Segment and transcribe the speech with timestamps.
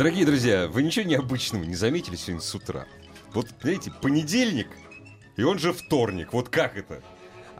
[0.00, 2.86] Дорогие друзья, вы ничего необычного не заметили сегодня с утра?
[3.34, 4.68] Вот, знаете, понедельник,
[5.36, 6.32] и он же вторник.
[6.32, 7.02] Вот как это?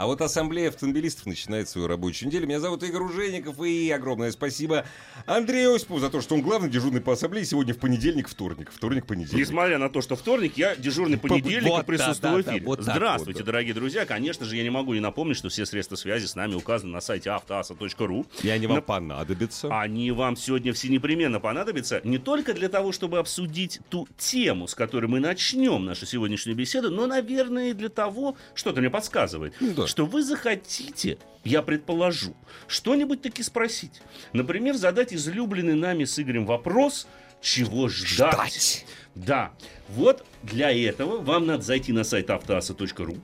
[0.00, 2.46] А вот ассамблея автомобилистов начинает свою рабочую неделю.
[2.46, 4.86] Меня зовут Игорь Ужеников, и огромное спасибо
[5.26, 8.70] Андрею Осипову за то, что он главный дежурный по ассамблее сегодня в понедельник, вторник.
[8.74, 9.46] Вторник, понедельник.
[9.46, 12.60] Несмотря на то, что вторник, я дежурный понедельник Вот, и присутствую да, в да, эфире.
[12.64, 13.52] да, вот так Здравствуйте, вот, да.
[13.52, 14.06] дорогие друзья.
[14.06, 17.02] Конечно же, я не могу не напомнить, что все средства связи с нами указаны на
[17.02, 18.24] сайте автоаса.ру.
[18.42, 19.68] И они вам На- понадобятся.
[19.82, 24.74] Они вам сегодня все непременно понадобятся не только для того, чтобы обсудить ту тему, с
[24.74, 29.74] которой мы начнем нашу сегодняшнюю беседу, но, наверное, и для того, что-то мне подсказывает, Ну
[29.74, 29.89] да.
[29.90, 32.34] Что вы захотите, я предположу,
[32.68, 34.00] что-нибудь таки спросить.
[34.32, 37.08] Например, задать излюбленный нами с Игорем вопрос,
[37.42, 38.32] чего ждать.
[38.34, 38.86] Ждать.
[39.16, 39.50] Да,
[39.88, 43.16] вот для этого вам надо зайти на сайт автоаса.ру,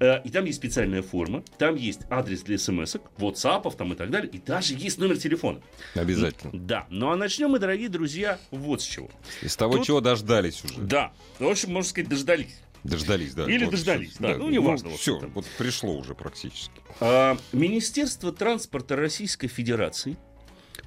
[0.00, 4.10] э, и там есть специальная форма, там есть адрес для смс WhatsApp там и так
[4.10, 5.60] далее, и даже есть номер телефона.
[5.94, 6.50] Обязательно.
[6.52, 9.08] Да, ну а начнем мы, дорогие друзья, вот с чего.
[9.40, 10.74] Из того, Тут- чего дождались уже.
[10.80, 12.58] Да, в общем, можно сказать, дождались.
[12.84, 13.44] Дождались, да.
[13.50, 15.34] Или дождались, да, ну, неважно, в Все, общем-то.
[15.34, 16.80] вот пришло уже практически.
[17.00, 20.16] А, Министерство транспорта Российской Федерации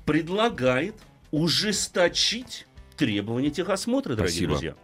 [0.06, 0.96] предлагает
[1.32, 2.66] ужесточить
[2.98, 4.52] требования техосмотра, дорогие Спасибо.
[4.52, 4.76] друзья.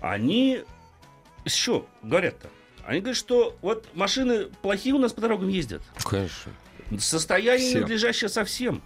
[0.00, 0.64] Они
[1.46, 2.50] что говорят-то?
[2.84, 5.82] Они говорят, что вот машины плохие у нас по дорогам ездят.
[6.04, 6.52] Конечно.
[6.98, 7.78] Состояние Все.
[7.78, 8.82] ненадлежащее совсем.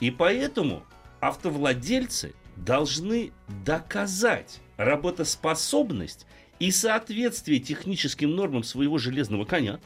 [0.00, 0.84] И поэтому
[1.20, 3.32] автовладельцы должны
[3.64, 6.26] доказать работоспособность
[6.58, 9.78] и соответствие техническим нормам своего железного коня.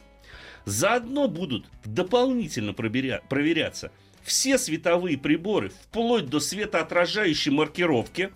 [0.64, 3.90] Заодно будут дополнительно проберя- проверяться
[4.22, 8.30] все световые приборы, вплоть до светоотражающей маркировки.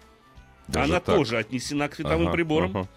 [0.66, 1.14] Даже Она так?
[1.16, 2.76] тоже отнесена к световым Ага, приборам.
[2.76, 2.88] ага.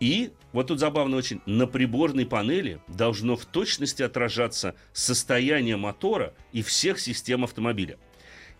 [0.00, 6.62] И вот тут забавно очень, на приборной панели должно в точности отражаться состояние мотора и
[6.62, 7.98] всех систем автомобиля.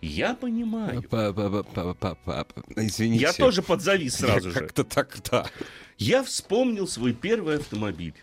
[0.02, 1.00] Я понимаю.
[2.76, 3.22] Извините.
[3.22, 4.60] Я тоже подзавис сразу Я же.
[4.60, 5.46] Как-то так, да.
[5.96, 8.14] Я вспомнил свой первый автомобиль.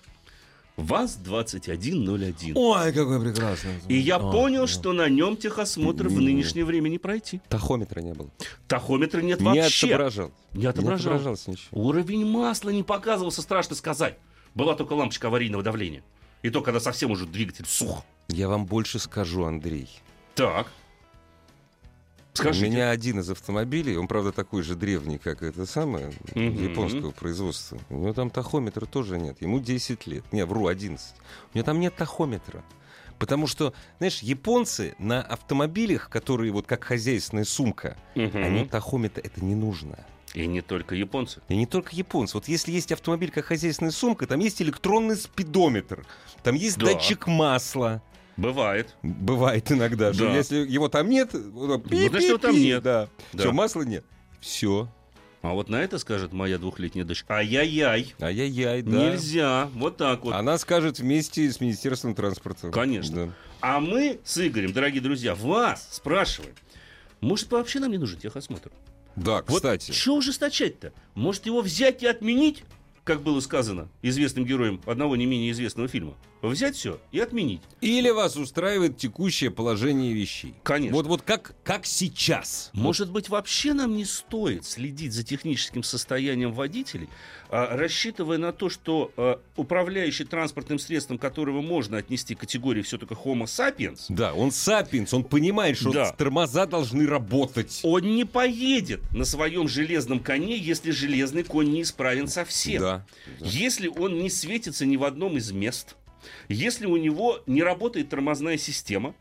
[0.76, 2.52] ВАЗ-2101.
[2.56, 3.72] Ой, какой прекрасный.
[3.88, 4.68] И я О, понял, о.
[4.68, 6.26] что на нем техосмотр в Не.
[6.28, 7.42] нынешнее время не пройти.
[7.50, 8.30] Тахометра не было.
[8.68, 9.88] Тахометра нет Не вообще.
[9.88, 10.32] отображал.
[10.54, 11.14] Не отображал.
[11.14, 11.82] отображался ничего.
[11.82, 14.18] Уровень масла не показывался, страшно сказать.
[14.56, 16.04] Была только лампочка аварийного давления.
[16.44, 18.04] И то, когда совсем уже двигатель сух.
[18.30, 19.90] Я вам больше скажу, Андрей.
[20.36, 20.68] Так.
[22.34, 22.70] У Скажите.
[22.70, 26.64] меня один из автомобилей, он, правда, такой же древний, как это самое, Мгм.
[26.64, 27.80] японского производства.
[27.90, 29.42] У него там тахометра тоже нет.
[29.42, 30.24] Ему 10 лет.
[30.32, 31.16] Не, вру, 11.
[31.54, 32.64] У него там нет тахометра.
[33.18, 38.42] Потому что, знаешь, японцы на автомобилях, которые вот как хозяйственная сумка, Мгм.
[38.44, 40.00] они тахометра, это не нужно.
[40.36, 41.42] И не только японцы.
[41.50, 42.36] И не только японцы.
[42.38, 46.06] Вот если есть автомобиль как хозяйственная сумка, там есть электронный спидометр,
[46.44, 46.86] там есть Да.
[46.86, 48.02] датчик масла.
[48.40, 48.96] Бывает.
[49.04, 50.36] Бывает иногда, что Да.
[50.36, 52.84] если его там нет, вот, пи- значит, его пи- там пи, нет.
[52.84, 53.10] Да.
[53.34, 53.40] Да.
[53.40, 54.04] Все, масла нет.
[54.40, 54.88] Все.
[55.42, 57.24] А вот на это скажет моя двухлетняя дочь.
[57.30, 58.14] Ай-яй-яй.
[58.20, 58.92] Ай-яй-яй, да.
[59.12, 59.70] Нельзя.
[59.74, 60.34] Вот так вот.
[60.34, 62.70] Она скажет вместе с Министерством транспорта.
[62.72, 63.28] Конечно.
[63.28, 63.34] Да.
[63.62, 66.54] А мы с Игорем, дорогие друзья, вас спрашиваем.
[67.22, 68.72] Может, вообще нам не нужен техосмотр?
[69.16, 69.92] Да, Вот кстати.
[69.92, 70.94] что ужесточать-то?
[71.16, 72.64] Может, его взять и отменить,
[73.04, 76.16] как было сказано известным героем одного не менее известного фильма?
[76.42, 77.62] Взять все и отменить.
[77.82, 80.54] Или вас устраивает текущее положение вещей.
[80.64, 80.96] Конечно.
[80.96, 82.70] Вот, вот как, как сейчас.
[82.74, 87.10] Может быть, вообще нам не стоит следить за техническим состоянием водителей,
[87.50, 93.14] а, рассчитывая на то, что а, управляющий транспортным средством, которого можно отнести к категории все-таки
[93.16, 96.12] Homo sapiens, Да, он сапиенс, он понимает, что Да.
[96.14, 97.82] тормоза должны работать.
[97.84, 102.82] он не поедет на своем железном коне, если железный конь не исправен совсем.
[102.82, 103.06] Да.
[103.40, 105.96] Если он не светится ни в одном из мест,
[106.48, 109.14] если у него не работает тормозная система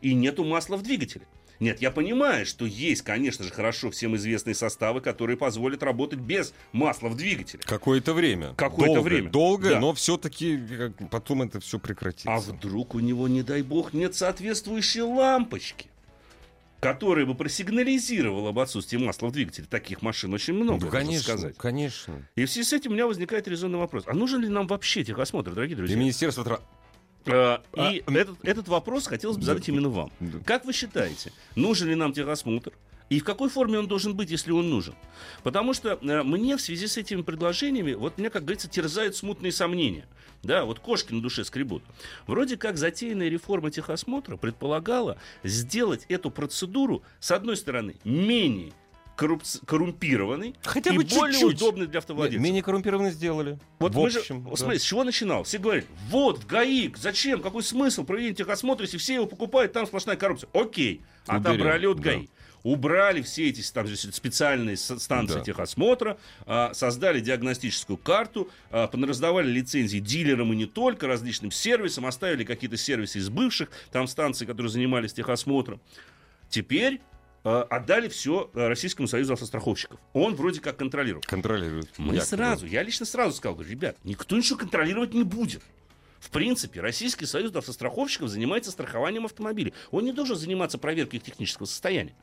[0.00, 1.26] и нету масла в двигателе.
[1.58, 6.52] Нет, я понимаю, что есть, конечно же, хорошо всем известные составы, которые позволят работать без
[6.72, 7.62] масла в двигателе.
[7.64, 8.52] Какое-то время.
[8.56, 9.30] Какое-то Долго, время.
[9.30, 9.80] Долго, Да.
[9.80, 10.60] но все-таки
[11.10, 12.30] потом это все прекратится.
[12.30, 15.86] А вдруг у него, не дай бог, нет соответствующей лампочки,
[16.92, 19.66] которая бы просигнализировала об отсутствии масла в двигателе.
[19.68, 21.56] Таких машин очень много, Ну, можно конечно, сказать.
[21.56, 22.26] конечно.
[22.36, 24.04] И в связи с этим у меня возникает резонный вопрос.
[24.06, 25.96] А нужен ли нам вообще техосмотр, дорогие Для друзья?
[25.98, 26.60] Министерства тра-
[27.26, 27.60] А,
[27.90, 30.12] И А, этот, этот вопрос хотелось бы задать именно вам.
[30.44, 32.72] Как вы считаете, нужен ли нам техосмотр?
[33.08, 34.94] И в какой форме он должен быть, если он нужен?
[35.44, 39.52] Потому что э, мне в связи с этими предложениями, вот меня, как говорится, терзают смутные
[39.52, 40.06] сомнения.
[40.42, 41.82] Да, вот кошки на душе скребут.
[42.26, 48.72] Вроде как затеянная реформа техосмотра предполагала сделать эту процедуру, с одной стороны, менее
[49.16, 51.56] коррупци- коррумпированный Хотя и бы более чуть-чуть.
[51.62, 52.42] удобный для Нет, автовладельца.
[52.42, 53.58] менее коррумпированно сделали.
[53.78, 54.64] Вот в мы же, общем, вот да.
[54.64, 55.42] смотри, с чего начинал?
[55.44, 59.86] Все говорят, вот, в ГАИ, зачем, какой смысл проведения техосмотра, если все его покупают, там
[59.86, 60.50] сплошная коррупция.
[60.52, 62.02] Окей, отобрали от да.
[62.66, 65.40] Убрали все эти там, же специальные станции Да.
[65.44, 72.42] техосмотра, а, создали диагностическую карту, а, понараздавали лицензии дилерам и не только, различным сервисам, оставили
[72.42, 75.80] какие-то сервисы из бывших там станций, которые занимались техосмотром.
[76.48, 77.00] Теперь
[77.44, 80.00] а, отдали все Российскому союзу автостраховщиков.
[80.12, 81.24] Он вроде как контролирует.
[81.24, 81.88] Контролируют.
[81.98, 82.26] Мы якобы.
[82.26, 85.62] сразу, я лично сразу сказал, говорю, ребят, никто ничего контролировать не будет.
[86.18, 89.72] В принципе, Российский союз автостраховщиков занимается страхованием автомобилей.
[89.92, 92.14] Он не должен заниматься проверкой их технического состояния.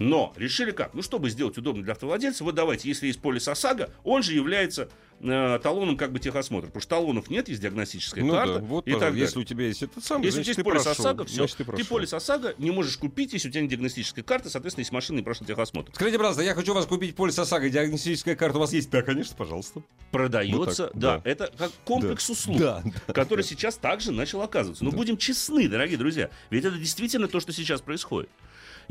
[0.00, 0.94] Но решили как?
[0.94, 4.88] Ну, чтобы сделать удобно для автовладельца, вот давайте, если есть полис ОСАГО, он же является
[5.20, 6.68] э, талоном как бы техосмотра.
[6.68, 8.54] Потому что талонов нет, есть диагностическая Ну карта.
[8.54, 9.20] да, вот, и так далее.
[9.20, 11.04] если у тебя есть этот самый, Если у значит, тебя есть полис прошел.
[11.04, 11.36] ОСАГО, все.
[11.36, 14.80] Значит, ты Ты, полис ОСАГО не можешь купить, если у тебя нет диагностической карты, соответственно,
[14.80, 15.92] есть машина и прошел техосмотр.
[15.94, 18.88] Скажите, пожалуйста, я хочу у вас купить полис ОСАГО, диагностическая карта у вас есть?
[18.90, 19.82] Да, конечно, пожалуйста.
[20.12, 21.30] Продается, Вот так, да, да.
[21.30, 22.32] это как комплекс Да.
[22.32, 22.56] услуг.
[22.58, 22.82] Да,
[23.12, 24.82] который сейчас также начал оказываться.
[24.82, 28.30] Но будем честны, дорогие друзья, ведь это действительно то, что сейчас происходит.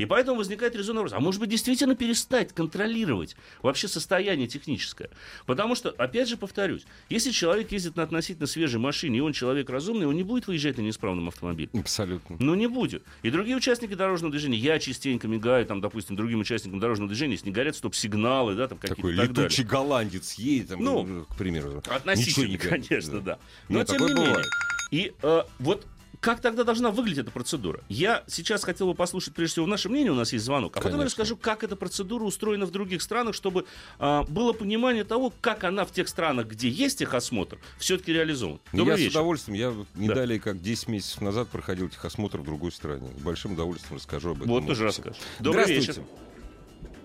[0.00, 1.12] И поэтому возникает резонный вопрос.
[1.12, 5.10] А может быть, действительно перестать контролировать вообще состояние техническое?
[5.44, 9.68] Потому что, опять же повторюсь, если человек ездит на относительно свежей машине, и он человек
[9.68, 11.68] разумный, он не будет выезжать на неисправном автомобиле.
[11.74, 12.36] Абсолютно.
[12.40, 13.02] Ну, не будет.
[13.22, 17.48] И другие участники дорожного движения, я частенько мигаю, там, допустим, другим участникам дорожного движения, если
[17.48, 19.44] не горят стоп-сигналы, да, там какие-то Такой так далее.
[19.48, 21.82] летучий голландец едет, там, Ну, ну, к примеру.
[21.86, 23.38] Относительно, не конечно, да.
[23.68, 24.26] Но Нет, тем не менее.
[24.28, 24.46] бывает.
[24.90, 25.86] И э, вот
[26.20, 27.82] как тогда должна выглядеть эта процедура?
[27.88, 30.92] Я сейчас хотел бы послушать, прежде всего, наше мнение, у нас есть звонок, а потом
[30.92, 31.06] я Конечно.
[31.22, 33.64] расскажу, как эта процедура устроена в других странах, чтобы
[33.98, 38.60] а, было понимание того, как она в тех странах, где есть техосмотр, все-таки реализована.
[38.72, 39.10] Ну, Добрый я с вечер.
[39.18, 40.14] удовольствием, я не Да.
[40.14, 43.08] далее, как 10 месяцев назад проходил техосмотр в другой стране.
[43.18, 44.48] С большим удовольствием расскажу об этом.
[44.48, 45.02] Вот тоже опыте.
[45.02, 45.22] расскажешь.
[45.38, 46.02] Добрый вечер.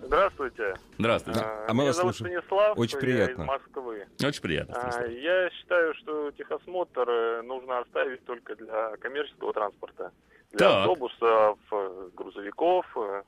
[0.06, 0.74] Здравствуйте.
[1.00, 1.40] Здравствуйте.
[1.40, 1.66] Да.
[1.68, 2.42] А мы Меня вас зовут слушаем.
[2.44, 2.78] Станислав.
[2.78, 3.42] Очень Я приятно.
[3.42, 4.08] из Москвы.
[4.24, 4.76] Очень приятно.
[4.76, 5.06] А.
[5.08, 10.12] Я считаю, что техосмотр э, нужно оставить только для коммерческого транспорта.
[10.52, 10.78] Для Так.
[10.90, 12.86] автобусов, э, грузовиков.
[12.98, 13.24] э,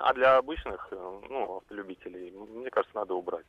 [0.00, 3.44] А для обычных, ну, автолюбителей, мне кажется, надо убрать.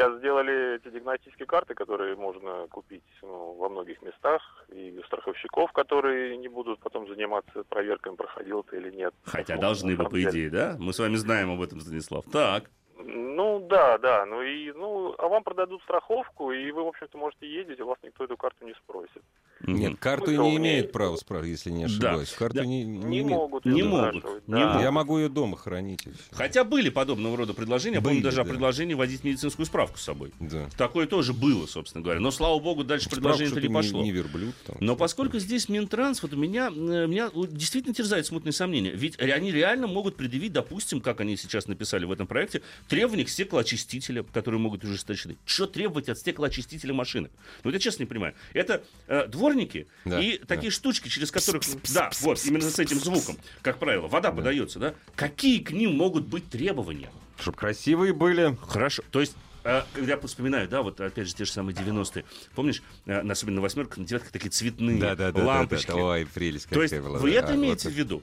[0.00, 4.40] Сейчас сделали эти диагностические карты, которые можно купить ну, во многих местах,
[4.72, 9.12] и у страховщиков, которые не будут потом заниматься проверками, проходил ты или нет.
[9.24, 10.76] Хотя Ну, должны бы, по идее, да?
[10.78, 12.24] Мы с вами знаем об этом, Станислав.
[12.32, 12.70] Так.
[13.04, 17.50] Ну да, да, ну и ну, а вам продадут страховку, и вы, в общем-то, можете
[17.50, 19.22] ездить, у вас никто эту карту не спросит.
[19.66, 21.86] Нет, карту не имеет права спрашивать, если не Да.
[21.86, 22.32] ошибаюсь.
[22.32, 22.64] Карту Да.
[22.64, 23.26] не, не Не, имеет.
[23.36, 23.64] могут.
[23.66, 24.14] Не могут,
[24.48, 24.66] не да.
[24.68, 24.82] могут.
[24.82, 26.02] Я могу ее дома хранить.
[26.32, 28.50] Хотя были подобного рода предложения, я помню Были, даже о да.
[28.50, 30.32] предложении водить медицинскую справку с собой.
[30.40, 30.66] Да.
[30.78, 32.20] Такое тоже было, собственно говоря.
[32.20, 34.02] Но, слава богу, дальше Справку, предложение это не пошло.
[34.02, 34.54] Не, верблюд.
[34.66, 38.92] там, Но поскольку здесь Минтранс, вот у меня, э, меня действительно терзает смутные сомнения.
[38.92, 43.28] Ведь они реально могут предъявить, допустим, как они сейчас написали в этом проекте, требования к
[43.28, 45.38] стеклоочистителям, которые могут ужесточены.
[45.46, 47.30] Что требовать от стеклоочистителя машины?
[47.62, 48.34] Ну, это честно не понимаю.
[48.52, 50.46] Это э, дворники Да, и да.
[50.46, 51.62] такие штучки, через которых...
[51.94, 54.08] Да, вот, именно с этим звуком, как правило.
[54.08, 54.94] Вода подается, да?
[55.14, 57.10] Какие к ним могут быть требования?
[57.38, 58.58] Чтоб красивые были.
[58.60, 59.04] Хорошо.
[59.12, 62.24] То есть, когда я вспоминаю, да, вот опять же те же самые 90-е,
[62.54, 65.02] помнишь, э, особенно на восьмерках, на девятках такие цветные
[65.34, 65.90] лампочки.
[65.90, 67.18] Ой, прелесть То есть была.
[67.18, 67.38] вы да.
[67.38, 68.22] это А, имеете вот в виду?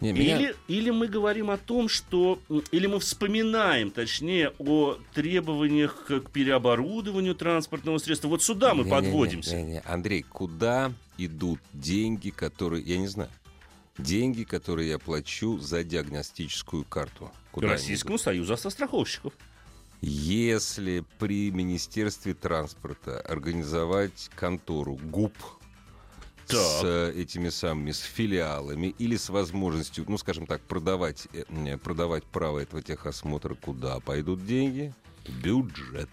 [0.00, 2.38] Не, меня- Или, или мы говорим о том, что...
[2.70, 8.28] Или мы вспоминаем, точнее, о требованиях к переоборудованию транспортного средства.
[8.28, 9.56] Вот сюда мы Не-не-не, подводимся.
[9.56, 9.82] не-не.
[9.86, 12.82] Андрей, куда идут деньги, которые...
[12.82, 13.30] Я не знаю.
[13.98, 17.30] Деньги, которые я плачу за диагностическую карту.
[17.50, 19.32] Куда Российскому союзу автостраховщиков.
[20.08, 25.36] Если при Министерстве транспорта организовать контору ГУП
[26.46, 26.84] с Так.
[26.84, 32.60] э, этими самыми, с филиалами или с возможностью, ну, скажем так, продавать, э, продавать право
[32.60, 34.94] этого техосмотра, куда пойдут деньги?
[35.26, 36.08] В Бюджет.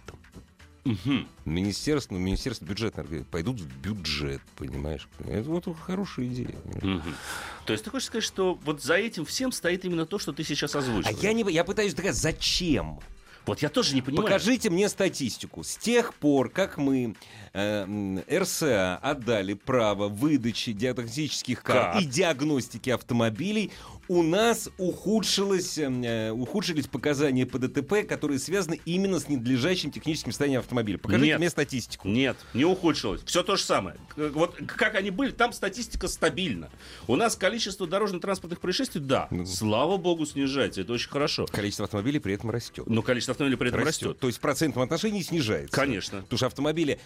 [0.86, 1.28] Мгм.
[1.46, 5.08] Министерство, ну, Министерство бюджетной организации пойдут в бюджет, понимаешь?
[5.20, 6.56] Это вот хорошая идея.
[6.82, 7.16] Мгм.
[7.68, 10.44] То есть ты хочешь сказать, что вот за этим всем стоит именно то, что ты
[10.44, 11.10] сейчас озвучил?
[11.10, 13.00] А я не, я пытаюсь доказать, зачем?
[13.46, 14.26] Вот я тоже не понимаю.
[14.26, 15.64] Покажите мне статистику.
[15.64, 17.16] С тех пор, как мы
[17.54, 22.02] э, РСА отдали право выдачи диагностических карт Так.
[22.02, 23.72] и диагностики автомобилей,
[24.08, 30.60] у нас ухудшилось, э, ухудшились показания по ДТП, которые связаны именно с ненадлежащим техническим состоянием
[30.62, 30.98] автомобиля.
[30.98, 31.40] Покажите Нет.
[31.40, 32.08] мне статистику.
[32.08, 33.22] Нет, не ухудшилось.
[33.26, 33.98] Все то же самое.
[34.16, 36.70] К- Вот как они были, там статистика стабильна.
[37.08, 39.46] У нас количество дорожно-транспортных происшествий, да, Ну.
[39.46, 40.82] слава богу, снижается.
[40.82, 41.46] Это очень хорошо.
[41.46, 42.86] Количество автомобилей при этом растет.
[42.88, 44.20] Но количество автомобилей при этом растет.
[44.20, 45.76] То есть в процентном отношении снижается.
[45.76, 46.22] Конечно.
[46.22, 47.00] Потому что автомобили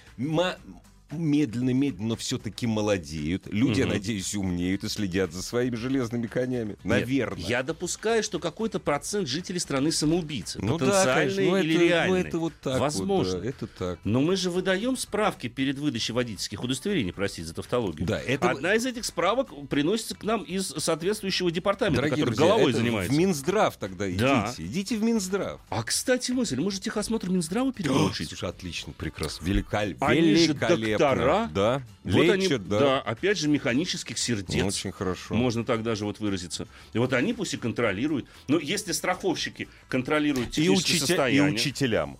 [1.12, 3.48] медленно-медленно, но все-таки молодеют.
[3.48, 3.94] Люди, я Мгм.
[3.96, 6.70] надеюсь, умнеют и следят за своими железными конями.
[6.70, 7.44] Нет, Наверное.
[7.48, 10.60] я допускаю, что какой-то процент жителей страны самоубийцы.
[10.62, 11.44] Ну да, потенциальные конечно.
[11.52, 12.24] Ну, или это, ну, реальные.
[12.24, 12.74] это вот так.
[12.74, 13.40] вот, Возможно.
[13.40, 14.00] да, это так.
[14.04, 18.06] Но мы же выдаем справки перед выдачей водительских удостоверений, простите за тавтологию.
[18.08, 22.46] Да, это- Одна из этих справок приносится к нам из соответствующего департамента, Дорогие который друзья,
[22.54, 23.14] головой это занимается.
[23.14, 24.54] в Минздрав тогда Да.
[24.56, 24.66] идите.
[24.66, 25.60] Идите в Минздрав.
[25.70, 28.30] А, кстати, мысль, мы же техосмотр Минздрава переучить.
[28.30, 29.46] Слушай, отлично, прекрасно.
[29.46, 30.97] Же Великолепно.
[31.00, 31.50] Доктора.
[31.54, 31.82] Да.
[32.04, 32.80] Вот они, Лечат, да.
[32.80, 33.02] да.
[33.02, 34.66] опять же, механических сердец.
[34.66, 35.34] Очень хорошо.
[35.36, 36.68] Можно так даже вот выразиться.
[36.94, 38.26] И вот они пусть и контролируют.
[38.48, 42.18] Но если страховщики контролируют И, техническое учите- и состояние, учителям.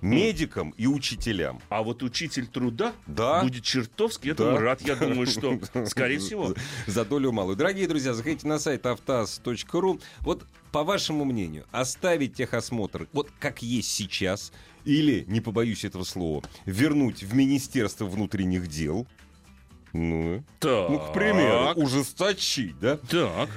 [0.00, 1.60] Медикам и учителям.
[1.68, 3.40] а вот учитель труда Да.
[3.42, 4.58] будет чертовски этому Да.
[4.60, 6.54] рад, я думаю, что, скорее всего.
[6.88, 7.54] За долю малую.
[7.56, 10.00] Дорогие друзья, заходите на сайт автаз.ру.
[10.22, 14.52] Вот по вашему мнению, оставить техосмотр вот как есть сейчас,
[14.84, 19.06] или, не побоюсь этого слова, вернуть в Министерство внутренних дел,
[19.92, 20.90] ну, Так.
[20.90, 22.96] ну, к примеру, ужесточить, да?
[22.96, 23.50] Так.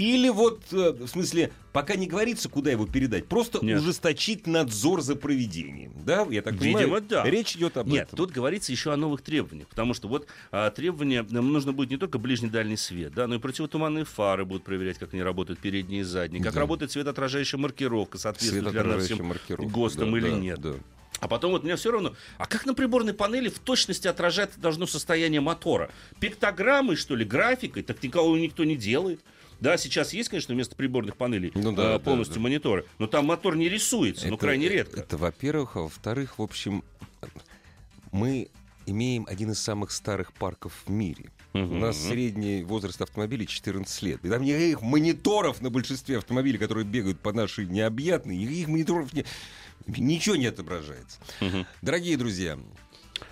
[0.00, 3.80] Или вот, э, в смысле, пока не говорится, куда его передать, просто Нет.
[3.80, 5.92] ужесточить надзор за проведением.
[6.06, 6.86] Да, я так понимаю?
[6.86, 7.22] Видимо, да.
[7.24, 8.16] Речь идет об Нет, этом.
[8.16, 11.98] тут говорится еще о новых требованиях, потому что вот а, требования, нам нужно будет не
[11.98, 16.00] только ближний дальний свет, да, но и противотуманные фары будут проверять, как они работают, передние
[16.00, 16.60] и задние, как Да.
[16.60, 19.34] работает светоотражающая маркировка, соответствует ли она всем.
[19.58, 20.60] ГОСТам Да, или да, нет.
[20.62, 20.72] да.
[21.18, 24.86] А потом вот мне все равно, а как на приборной панели в точности отражать должно
[24.86, 25.90] состояние мотора?
[26.20, 27.82] Пиктограммой, что ли, графикой?
[27.82, 29.20] Так никого никто не делает.
[29.60, 32.40] Да, сейчас есть, конечно, вместо приборных панелей Ну да, э, да, полностью да.
[32.42, 35.00] мониторы, но там мотор не рисуется, ну, Это- крайне редко.
[35.00, 35.76] Это, во-первых.
[35.76, 36.82] А во-вторых, в общем,
[38.12, 38.48] мы
[38.86, 41.30] имеем один из самых старых парков в мире.
[41.52, 44.24] У нас средний возраст автомобилей 14 лет.
[44.24, 49.24] И там никаких мониторов на большинстве автомобилей, которые бегают по нашей необъятной, никаких мониторов не...
[49.86, 51.18] Ничего не отображается.
[51.40, 51.66] Мгм.
[51.82, 52.58] Дорогие друзья,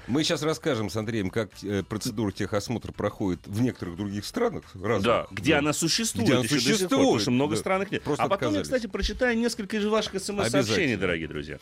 [0.08, 4.64] мы сейчас расскажем с Андреем, как э, процедура техосмотра проходит в некоторых других странах.
[4.74, 5.02] разных.
[5.02, 7.60] Да, где она существует, Где она еще до сих пор, существует, потому что много да.
[7.60, 8.02] стран их нет.
[8.02, 8.80] Просто а потом я, отказались.
[8.80, 11.58] кстати, прочитаю несколько из ваших смс-сообщений, дорогие друзья.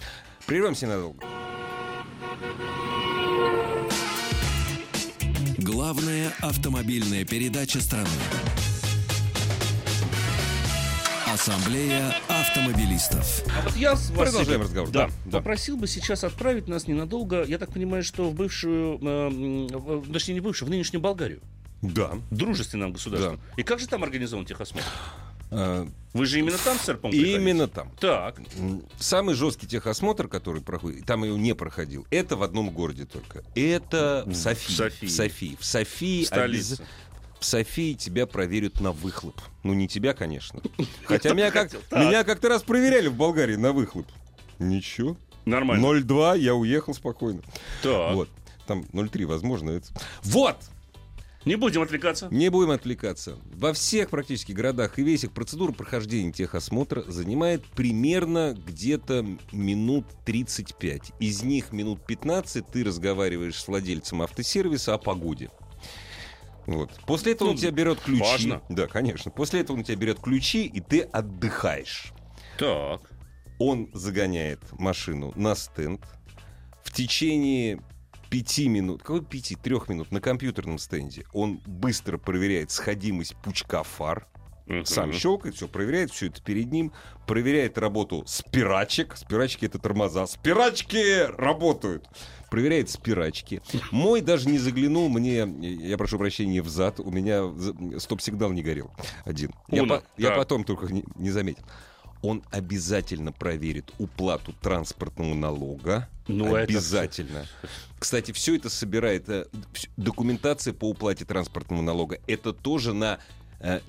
[0.46, 1.24] Прервемся ненадолго.
[5.58, 8.08] Главная автомобильная передача страны.
[11.40, 13.42] Ассамблея автомобилистов.
[13.58, 15.38] А вот я с вас Продолжаем себе- разговор, Да, да, да.
[15.38, 20.40] попросил бы сейчас отправить нас ненадолго, я так понимаю, что в бывшую, э, точнее не
[20.40, 21.42] бывшую, в нынешнюю Болгарию.
[21.82, 22.12] Да.
[22.30, 23.38] Дружественным государством.
[23.58, 24.86] И как же там организован техосмотр?
[25.50, 27.92] Э, Вы же именно там, сэр, по Именно там.
[28.00, 28.40] Так.
[28.98, 33.44] Самый жесткий техосмотр, который проходит, там его не проходил, это в одном городе только.
[33.54, 34.72] Это в Софии.
[34.72, 35.06] В Софии.
[35.06, 35.56] В Софии.
[35.60, 36.82] В Софии, Столица.
[37.05, 37.05] в
[37.46, 39.40] Софии тебя проверят на выхлоп.
[39.62, 40.60] Ну, не тебя, конечно.
[41.04, 41.72] Хотя меня, как...
[41.92, 44.06] меня как-то раз проверяли в Болгарии на выхлоп.
[44.58, 45.16] Ничего.
[45.44, 45.84] Нормально.
[45.84, 47.42] 0,2, я уехал спокойно.
[47.82, 48.14] Так.
[48.14, 48.28] Вот.
[48.66, 49.70] Там 0,3, возможно.
[49.70, 49.86] Это...
[50.24, 50.56] Вот!
[51.44, 52.26] Не будем отвлекаться.
[52.32, 53.38] Не будем отвлекаться.
[53.54, 61.12] Во всех практически городах и весях процедура прохождения техосмотра занимает примерно где-то минут 35.
[61.20, 65.48] Из них минут 15 ты разговариваешь с владельцем автосервиса о погоде.
[66.66, 66.90] Вот.
[67.06, 68.22] После этого Ну, он тебя берет ключи.
[68.22, 68.62] важно.
[68.68, 69.30] Да, конечно.
[69.30, 72.12] После этого он тебя берет ключи, и ты отдыхаешь.
[72.58, 73.02] Так.
[73.58, 76.04] Он загоняет машину на стенд.
[76.84, 77.80] В течение
[78.30, 84.26] пяти минут, какой пяти, трех минут на компьютерном стенде он быстро проверяет сходимость пучка фар.
[84.66, 84.84] Мгм.
[84.84, 86.92] Сам щелкает, все проверяет, все это перед ним.
[87.26, 89.16] Проверяет работу спирачек.
[89.16, 90.26] Спирачки это тормоза.
[90.26, 92.04] Спирачки работают.
[92.50, 93.60] Проверяет спирачки.
[93.90, 97.00] Мой даже не заглянул мне, я прошу прощения, в зад.
[97.00, 97.42] У меня
[97.98, 98.90] стоп-сигнал не горел.
[99.24, 99.52] Один.
[99.68, 100.38] Я, Уно, по- я так.
[100.38, 101.62] потом только не, не заметил.
[102.22, 106.08] Он обязательно проверит уплату транспортного налога.
[106.28, 107.46] Ну, это обязательно.
[107.98, 109.46] Кстати, все это собирает э,
[109.96, 112.18] документация по уплате транспортного налога.
[112.26, 113.18] Это тоже на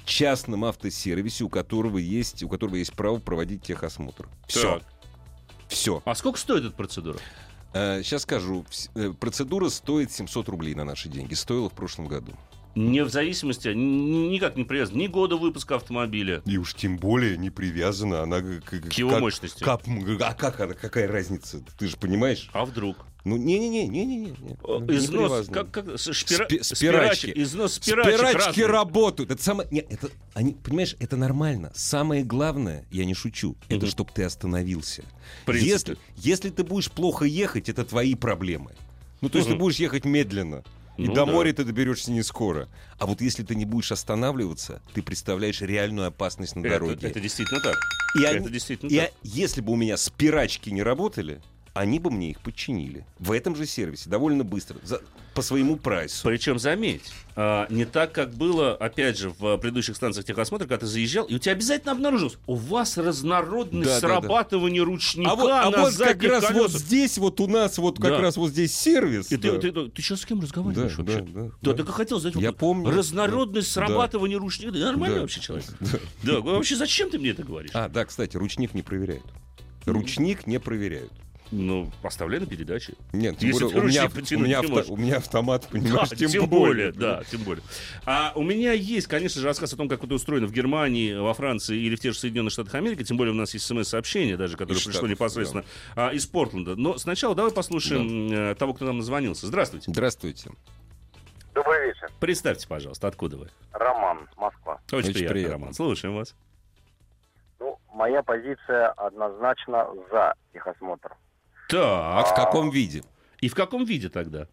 [0.06, 4.28] частном автосервисе, у которого есть, у которого есть право проводить техосмотр.
[4.48, 4.82] Все.
[5.68, 6.02] Все.
[6.06, 7.18] А сколько стоит эта процедура?
[7.74, 8.66] сейчас скажу.
[8.70, 11.34] Вс- э, процедура стоит 700 рублей на наши деньги.
[11.34, 12.32] Стоила в прошлом году.
[12.76, 17.50] Не в зависимости, никак не привязан ни года выпуска автомобиля, И уж тем более не
[17.50, 19.64] привязана она к, к его мощности.
[19.66, 21.60] а как она, какая разница?
[21.78, 22.50] Ты же понимаешь?
[22.54, 22.98] А вдруг?
[23.28, 24.34] Ну, не-не-не, не-не-не.
[24.64, 27.34] Ну, не Износ, как, как, шпира- Спи- спирачки.
[27.36, 28.66] износ спирачек Спирачки разные.
[28.68, 29.32] работают.
[29.32, 29.68] Это самое...
[29.72, 30.10] Нет, это...
[30.34, 31.72] Они, понимаешь, это нормально.
[31.76, 33.88] Самое главное, я не шучу, это Мгм.
[33.88, 35.04] чтобы ты остановился.
[35.48, 38.72] Если, если ты будешь плохо ехать, это твои проблемы.
[39.22, 39.58] Ну, то есть Мгм.
[39.58, 40.64] ты будешь ехать медленно.
[40.98, 41.32] И Ну до да.
[41.32, 42.70] моря ты доберешься не скоро.
[42.98, 47.08] А вот если ты не будешь останавливаться, ты представляешь реальную опасность на Это, дороге.
[47.08, 47.76] это действительно так.
[48.18, 49.12] И это они- действительно и так.
[49.22, 51.40] если бы у меня спирачки не работали,
[51.80, 53.06] они бы мне их подчинили.
[53.20, 55.02] В этом же сервисе, довольно быстро, за-
[55.34, 56.28] по своему прайсу.
[56.28, 57.04] Причем, заметь,
[57.36, 61.36] а, не так, как было, опять же, в предыдущих станциях техосмотра, когда ты заезжал, и
[61.36, 64.20] у тебя обязательно обнаружилось, у вас разнородность Да, да, да.
[64.22, 66.82] срабатывания ручника А вот, а на вот как раз вот колесах.
[66.82, 68.22] здесь, вот у нас, вот как Да.
[68.22, 69.32] раз вот здесь сервис.
[69.32, 69.60] И да.
[69.60, 71.22] ты, ты, ты, сейчас с кем да, разговариваешь да, вообще?
[71.22, 72.90] да, Да, так и хотел задать Я помню.
[72.90, 73.86] Разнородность Да.
[73.86, 74.72] срабатывания ручника.
[74.72, 75.22] Да, нормальный Да.
[75.22, 75.66] вообще человек.
[76.24, 77.72] Да, вообще зачем ты мне это говоришь?
[77.76, 79.24] А, да, кстати, ручник не проверяют.
[79.86, 81.12] Ручник не проверяют.
[81.52, 82.94] Ну, поставляй на передаче.
[83.14, 86.10] Нет, тем Если более, у меня, ручник у, потянуть меня авто- у меня автомат, понимаешь,
[86.10, 87.64] Да, тем, более, да, тем более.
[88.06, 91.34] А у меня есть, конечно же, рассказ о том, как это устроено в Германии, во
[91.34, 93.04] Франции или в тех же Соединенных Штатах Америки.
[93.04, 95.64] Тем более у нас есть смс-сообщение даже, которое Из пришло Штатов, непосредственно
[95.96, 96.76] а, из Портленда.
[96.76, 99.48] Но сначала давай послушаем э, того, кто нам назвонился.
[99.48, 99.90] Здравствуйте.
[99.92, 100.52] Здравствуйте.
[101.54, 102.12] Добрый вечер.
[102.20, 103.50] Представьте, пожалуйста, откуда вы?
[103.72, 104.80] Роман, Москва.
[104.88, 105.54] Очень, Очень приятно, приятно.
[105.58, 105.74] Роман.
[105.74, 106.36] Слушаем вас.
[107.60, 111.16] Ну, моя позиция однозначно за техосмотр.
[111.68, 113.04] Так, В каком виде?
[113.40, 114.48] и в каком виде тогда?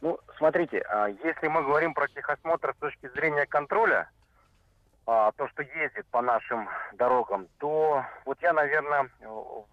[0.00, 4.10] Ну, смотрите, а, если мы говорим про техосмотр с точки зрения контроля,
[5.06, 9.66] а, то, что ездит по нашим дорогам, то вот я, наверное, в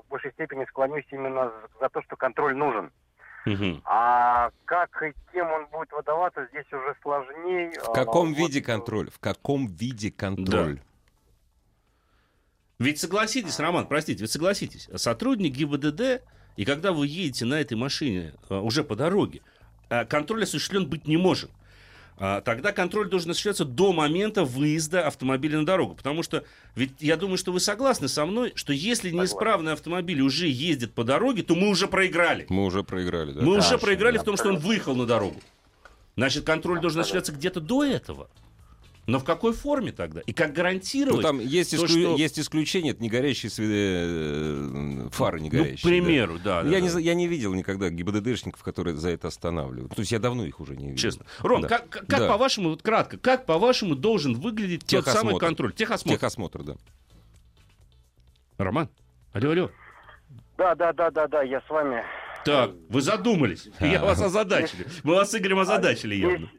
[0.00, 2.90] в большей степени склонюсь именно за то, что контроль нужен.
[3.46, 3.80] Мгм.
[3.84, 7.72] А как и кем он будет выдаваться, здесь уже сложнее.
[7.80, 9.08] В каком виде контроль?
[9.10, 10.80] В каком виде контроль?
[12.80, 16.22] Ведь согласитесь, Роман, простите, ведь согласитесь, сотрудник ГИБДД,
[16.56, 19.42] и когда вы едете на этой машине э, уже по дороге,
[19.90, 21.50] э, контроль осуществлен быть не может.
[22.16, 25.94] А, Тогда контроль должен осуществляться до момента выезда автомобиля на дорогу.
[25.94, 26.44] Потому что,
[26.74, 31.04] ведь я думаю, что вы согласны со мной, что если неисправный автомобиль уже ездит по
[31.04, 32.46] дороге, то мы уже проиграли.
[32.48, 33.42] Мы уже проиграли, да?
[33.42, 35.40] Мы уже Конечно, проиграли да, в том, что он выехал на дорогу.
[36.16, 38.28] Значит, контроль должен осуществляться где-то до этого.
[39.10, 40.20] Но в какой форме тогда?
[40.20, 41.22] И как Ну, гарантировать?
[41.22, 45.58] там есть, то, исклю- что- есть исключения, это не горящие све- э, фары, не ну,
[45.58, 45.78] горящие.
[45.78, 46.62] к примеру, да.
[46.62, 46.86] да, я, да.
[46.98, 49.94] не, я не видел никогда ГИБДДшников, которые за это останавливают.
[49.94, 50.96] То есть я давно их уже не видел.
[50.98, 51.26] Честно.
[51.40, 51.68] Ром, Да.
[51.68, 52.28] как, как- Да.
[52.28, 55.38] по-вашему, вот кратко, как по-вашему должен выглядеть тот самый Техосмотр.
[55.46, 55.72] контроль?
[55.72, 56.16] Техосмотр.
[56.18, 56.76] Техосмотр, да.
[58.58, 58.88] Роман,
[59.32, 59.70] алло, алло.
[60.58, 62.02] Да, да, да, да, да, я с вами.
[62.44, 63.68] Так, вы задумались.
[63.80, 64.04] Я А.
[64.04, 64.86] вас озадачили.
[65.02, 66.50] Мы вас с Игорем озадачили здесь, явно.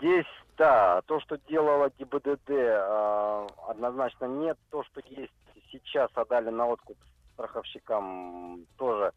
[0.00, 0.26] здесь,
[0.56, 4.58] да, то, что делала ГИБДД, а, однозначно нет.
[4.70, 5.32] То, что есть
[5.72, 6.96] сейчас, отдали на откуп
[7.34, 9.12] страховщикам, тоже,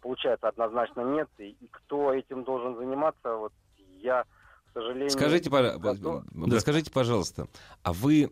[0.00, 1.28] получается, однозначно нет.
[1.38, 3.52] И, и кто этим должен заниматься, вот
[4.00, 5.10] я, к сожалению...
[5.10, 6.60] Скажите, готов- Да.
[6.60, 7.46] скажите, пожалуйста,
[7.82, 8.30] а вы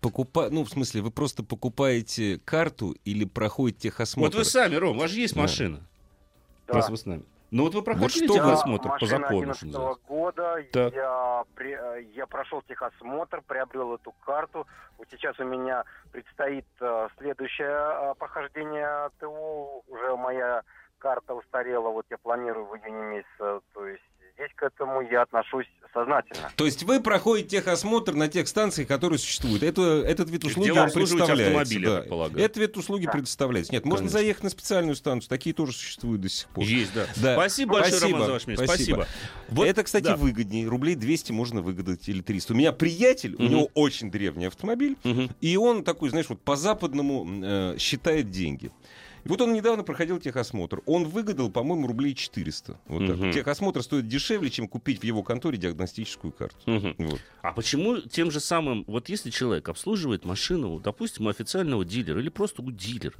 [0.00, 4.30] покупаете, ну, в смысле, вы просто покупаете карту или проходите техосмотр?
[4.36, 5.42] Вот вы сами, Ром, у вас же есть Да.
[5.42, 5.80] машина.
[6.66, 6.74] Да.
[6.74, 7.22] Раз вы с нами.
[7.50, 10.02] Ну вот вы проходили что вы- техосмотр по закону, что 11 называется?
[10.06, 10.92] года, Так.
[10.94, 14.66] я, при- э, я прошел техосмотр, приобрел эту карту.
[14.98, 17.68] Вот сейчас у меня предстоит э, следующее
[18.10, 19.82] э, похождение ТО.
[19.88, 20.62] Уже моя
[20.98, 23.60] карта устарела, вот я планирую в июне месяце.
[23.72, 24.02] То есть
[24.38, 26.50] здесь к этому я отношусь сознательно.
[26.56, 29.62] То есть вы проходите техосмотр на тех станциях, которые существуют.
[29.62, 31.80] Это, этот вид услуги обслуживаете представляется.
[31.80, 32.02] да.
[32.08, 32.44] полагаю.
[32.44, 33.12] Этот вид услуги Да.
[33.12, 33.72] предоставляется.
[33.72, 34.18] Нет, можно Конечно.
[34.18, 35.28] заехать на специальную станцию.
[35.28, 36.64] Такие тоже существуют до сих пор.
[36.64, 37.06] Есть, да.
[37.16, 37.34] Да.
[37.34, 38.66] Спасибо большое, Спасибо, Роман, за ваше мнение.
[38.66, 38.94] спасибо.
[38.96, 39.08] Спасибо.
[39.48, 40.16] Вот, это, кстати, да.
[40.16, 40.68] выгоднее.
[40.68, 42.52] Рублей 200 можно выгадать или 300.
[42.52, 43.50] У меня приятель, у Мгм.
[43.50, 45.30] него очень древний автомобиль, Мгм.
[45.40, 48.70] и он такой, знаешь, вот по-западному э, считает деньги.
[49.24, 50.80] И вот он недавно проходил техосмотр.
[50.86, 52.78] Он выгадал, по-моему, рублей 400.
[52.86, 53.16] Вот так.
[53.16, 53.32] Мгм.
[53.32, 56.56] Техосмотр стоит дешевле, чем купить в его конторе диагностическую карту.
[56.66, 56.94] Мгм.
[56.98, 57.20] Вот.
[57.42, 62.28] А почему тем же самым, вот если человек обслуживает машину, допустим, у официального дилера или
[62.28, 63.14] просто у дилера,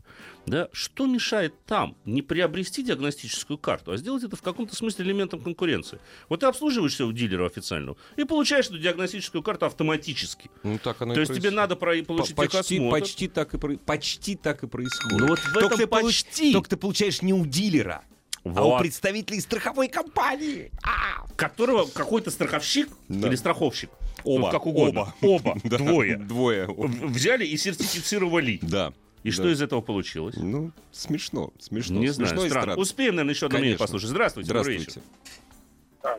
[0.47, 5.41] да, что мешает там не приобрести диагностическую карту, а сделать это в каком-то смысле элементом
[5.41, 5.99] конкуренции?
[6.29, 10.51] Вот ты обслуживаешься у дилера официального и получаешь эту диагностическую карту автоматически.
[10.63, 11.57] Ну, так оно То есть тебе происходит.
[11.57, 12.91] надо про- получить По- почти, техосмотр.
[13.01, 15.19] почти, так и, почти так и происходит.
[15.21, 18.03] Ну вот в только, этом получ- только ты получаешь не у дилера,
[18.45, 18.81] а у Вот.
[18.81, 20.71] представителей страховой компании.
[20.83, 21.27] А!
[21.37, 23.29] Которого какой-то страховщик Да.
[23.29, 23.91] или страховщик,
[24.25, 24.47] Оба.
[24.47, 26.67] ну, как угодно, оба, Да, двое, Двое.
[26.69, 28.59] взяли и сертифицировали.
[28.63, 28.93] Да.
[29.25, 29.35] И Да.
[29.35, 30.37] что из этого получилось?
[30.37, 31.99] Ну, смешно, смешно.
[31.99, 32.63] Не смешно знаю, и странно.
[32.73, 32.81] странно.
[32.81, 33.85] Успеем, наверное, еще одно мнение Конечно.
[33.87, 34.09] послушать.
[34.11, 35.01] Здравствуйте, Здравствуйте.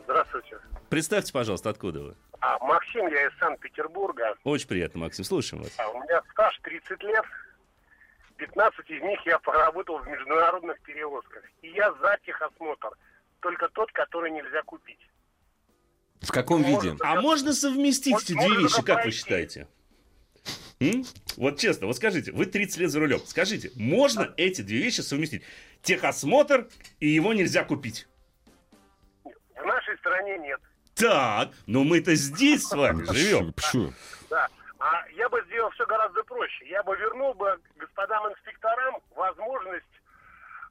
[0.04, 0.56] здравствуйте.
[0.88, 2.14] Представьте, пожалуйста, откуда вы?
[2.40, 4.34] А, Максим, я из Санкт-Петербурга.
[4.44, 5.72] Очень приятно, Максим, слушаем вас.
[5.76, 7.24] А, у меня стаж 30 лет.
[8.40, 11.44] 15 из них я поработал в международных перевозках.
[11.62, 12.90] И я за техосмотр.
[13.40, 14.98] Только тот, который нельзя купить.
[16.22, 16.90] В каком виде?
[16.92, 19.68] Может, А можно совместить эти можно две вещи, как вы считаете?
[20.80, 21.04] М?
[21.36, 23.20] Вот честно, вот скажите, вы 30 лет за рулем.
[23.26, 25.42] Скажите, можно эти две вещи совместить?
[25.82, 28.08] Техосмотр и его нельзя купить.
[29.24, 30.60] В нашей стране нет.
[30.94, 33.52] Так, но мы-то здесь с вами живем.
[33.52, 33.92] Почему?
[34.28, 34.48] Да.
[34.80, 36.66] А я бы сделал все гораздо проще.
[36.68, 39.84] Я бы вернул бы господам инспекторам возможность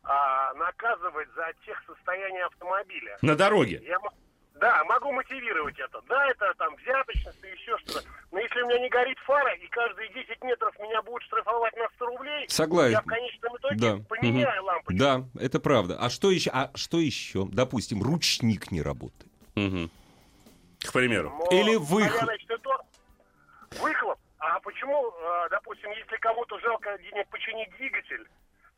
[0.04, 3.18] а, наказывать за техсостояние автомобиля.
[3.22, 3.82] На дороге.
[3.86, 4.00] Я,
[4.56, 6.02] да, могу мотивировать это.
[6.08, 8.02] Да, это там взяточность и еще что-то.
[8.32, 11.88] Но если у меня не горит фара, и каждые 10 метров меня будут штрафовать на
[11.96, 12.92] 100 рублей, Согласен.
[12.94, 13.98] я в конечном итоге Да.
[14.10, 14.94] поменяю лампочку.
[15.00, 15.98] Да, это правда.
[16.00, 16.50] А что еще?
[16.52, 17.46] А что еще?
[17.52, 19.32] Допустим, ручник не работает.
[19.56, 19.92] Мгм.
[20.80, 21.30] К примеру.
[21.38, 22.24] Но, Или выхлоп.
[22.24, 22.70] значит, это
[23.82, 24.18] выхлоп.
[24.40, 28.26] А почему, э, допустим, если кому-то жалко денег починить двигатель,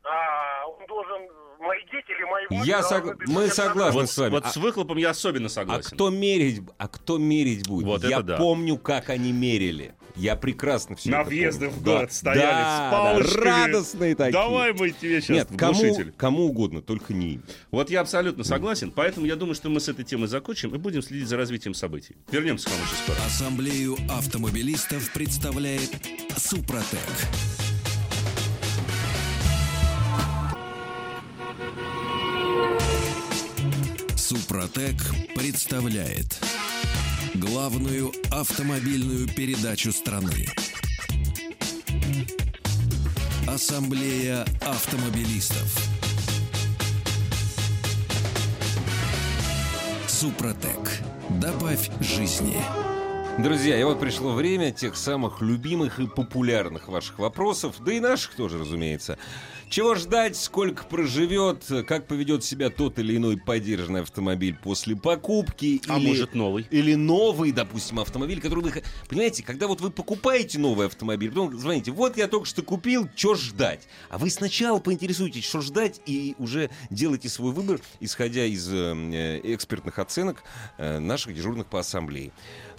[0.04, 1.28] а, он должен,
[1.60, 4.30] мои дети или мои внуки Я сог- быть мы согласны Вот, с вами.
[4.32, 5.94] вот А- с выхлопом я особенно А согласен.
[5.96, 7.86] кто мерить, а кто мерить будет?
[7.86, 8.36] Вот Я это да.
[8.38, 9.94] помню, как они мерили.
[10.14, 11.50] Я прекрасно все На помню.
[11.52, 13.44] в город Да, стояли да, с да, палочками.
[13.44, 14.32] радостные такие.
[14.32, 16.12] Давай мы тебе сейчас Нет, в кому, глушитель.
[16.16, 17.42] кому угодно, только не им.
[17.70, 21.02] Вот я абсолютно согласен, поэтому я думаю, что мы с этой темой закончим и будем
[21.02, 22.16] следить за развитием событий.
[22.30, 23.26] Вернемся к вам очень скоро.
[23.26, 25.90] Ассамблею автомобилистов представляет
[26.36, 26.98] Супротек.
[34.16, 34.96] Супротек
[35.34, 36.38] представляет
[37.42, 40.46] главную автомобильную передачу страны.
[43.48, 45.76] Ассамблея автомобилистов.
[50.06, 51.02] Супротек.
[51.30, 52.58] Добавь жизни.
[53.38, 58.34] Друзья, и вот пришло время тех самых любимых и популярных ваших вопросов, да и наших
[58.34, 59.18] тоже, разумеется.
[59.72, 65.80] Чего ждать, сколько проживет, как поведет себя тот или иной поддержанный автомобиль после покупки?
[65.88, 66.08] А или...
[66.08, 66.66] может новый?
[66.70, 68.82] Или новый, допустим, автомобиль, который вы...
[69.08, 73.34] Понимаете, когда вот вы покупаете новый автомобиль, потом звоните, вот я только что купил, что
[73.34, 73.88] ждать?
[74.10, 79.54] А вы сначала поинтересуетесь, что ждать, и уже делайте свой выбор, исходя из э, э,
[79.54, 80.44] экспертных оценок
[80.76, 82.32] э, наших дежурных по ассамблее.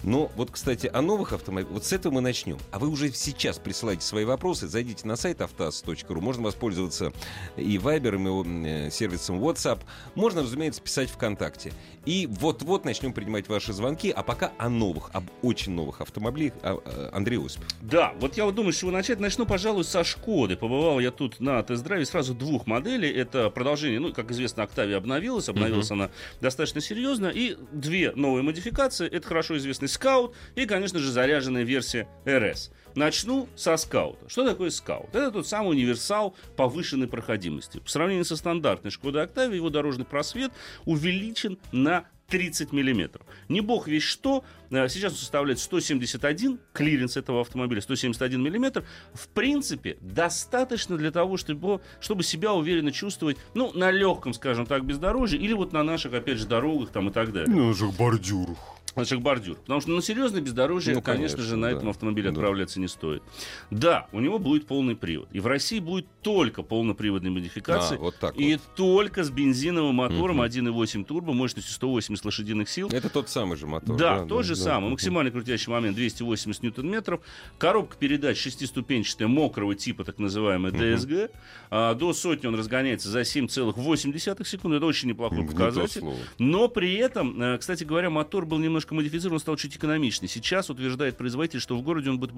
[0.03, 2.57] Но вот, кстати, о новых автомобилях, вот с этого мы начнем.
[2.71, 7.13] А вы уже сейчас присылайте свои вопросы, зайдите на сайт автаз.ру, можно воспользоваться
[7.55, 9.79] и Вайбером, и э, сервисом WhatsApp,
[10.15, 11.71] можно, разумеется, писать ВКонтакте.
[12.05, 16.53] И вот-вот начнем принимать ваши звонки, а пока о новых, об очень новых автомобилях.
[16.61, 17.67] А, э, Андрей Осипов.
[17.81, 19.19] Да, вот я вот думаю, с чего начать.
[19.19, 20.57] Начну, пожалуй, со Шкоды.
[20.57, 23.09] Побывал я тут на тест-драйве сразу двух моделей.
[23.09, 25.47] Это продолжение, ну, как известно, Октавия обновилась.
[25.47, 26.09] Обновилась она
[26.41, 27.27] достаточно серьезно.
[27.27, 29.07] И две новые модификации.
[29.07, 32.71] Это хорошо известный Скаут и, конечно же, заряженная версия РС.
[32.95, 34.27] Начну со скаута.
[34.27, 35.09] Что такое скаут?
[35.15, 37.79] Это тот самый универсал повышенной проходимости.
[37.79, 40.51] По сравнению со стандартной Шкодой Октавией, его дорожный просвет
[40.85, 43.23] увеличен на 30 миллиметров.
[43.49, 44.43] Не бог весть что.
[44.71, 48.83] Э, Сейчас он составляет 171, клиренс этого автомобиля 171 миллиметр.
[49.13, 54.85] В принципе, достаточно для того, чтобы, чтобы себя уверенно чувствовать, ну, на легком, скажем так,
[54.85, 57.53] бездорожье, или вот на наших, опять же, дорогах там и так далее.
[57.53, 58.57] Ну, же бордюрах.
[58.95, 59.57] Наших бордюр.
[59.57, 61.77] Потому что на серьезное бездорожье, Ну, конечно, конечно, же, на да.
[61.77, 62.35] этом автомобиле Да.
[62.35, 63.23] отправляться не стоит.
[63.71, 65.27] Да, у него будет полный привод.
[65.31, 67.95] И в России будет только полноприводные модификации.
[67.95, 68.61] А, вот так и вот.
[68.75, 70.41] только с бензиновым мотором Мгм.
[70.45, 72.87] 1.8 турбо мощностью 180 лошадиных сил.
[72.91, 73.97] Это тот самый же мотор.
[73.97, 74.61] Да, тот же да.
[74.61, 74.91] самый.
[74.91, 77.21] Максимальный крутящий момент 280 ньютон-метров.
[77.57, 81.31] Коробка передач шестиступенчатая, мокрого типа, так называемая DSG.
[81.71, 84.77] А, до сотни он разгоняется за 7,8 секунды.
[84.77, 86.01] Это очень неплохой Не то показатель.
[86.01, 86.17] слово.
[86.37, 90.29] Но при этом, э, кстати говоря, мотор был немножко модифицирован, стал чуть экономичнее.
[90.29, 92.33] Сейчас утверждает производитель, что в городе он будет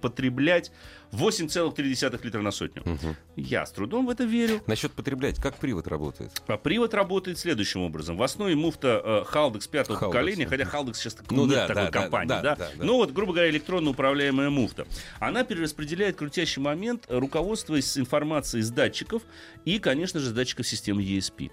[0.00, 0.72] потреблять
[1.12, 2.82] 8,3 литра на сотню.
[2.84, 3.16] Мгм.
[3.36, 4.62] Я с трудом в это верю.
[4.66, 6.42] Насчет потреблять, как привод работает?
[6.46, 8.16] А привод работает следующим образом.
[8.16, 10.50] В основе муфта э, Haldex пятого Haldex, поколения, мгм.
[10.50, 12.56] хотя Haldex сейчас Ну нет да, такой да, да, компании, да, да?
[12.56, 12.84] да, да.
[12.84, 14.86] Ну вот, грубо говоря, электронно управляемая муфта.
[15.20, 19.22] Она перераспределяет крутящий момент, э, руководствуясь информацией с датчиков
[19.64, 21.50] и, конечно же, с датчиков системы ESP.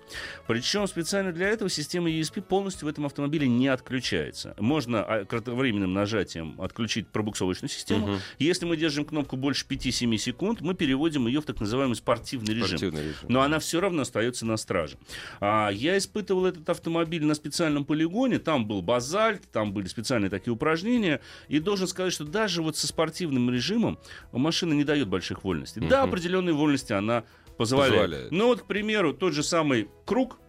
[0.47, 4.32] Причем специально для этого система ESP полностью в этом автомобиле не отключается.
[4.59, 8.07] Можно а, кратковременным нажатием отключить пробуксовочную систему.
[8.07, 8.19] Мгм.
[8.39, 12.77] Если мы держим кнопку больше 5-7 секунд, мы переводим ее в так называемый спортивный режим.
[12.77, 13.29] Спортивный режим.
[13.29, 14.97] Но она все равно остается на страже.
[15.39, 18.39] А, я испытывал этот автомобиль на специальном полигоне.
[18.39, 21.21] Там был базальт, там были специальные такие упражнения.
[21.47, 23.99] И должен сказать, что даже вот со спортивным режимом
[24.31, 25.81] машина не дает больших вольностей.
[25.87, 26.09] Да, Мгм.
[26.09, 27.23] определенные вольности она
[27.57, 27.93] позволяет.
[27.93, 28.31] Позволяет.
[28.31, 30.39] Ну вот, к примеру, тот же самый круг,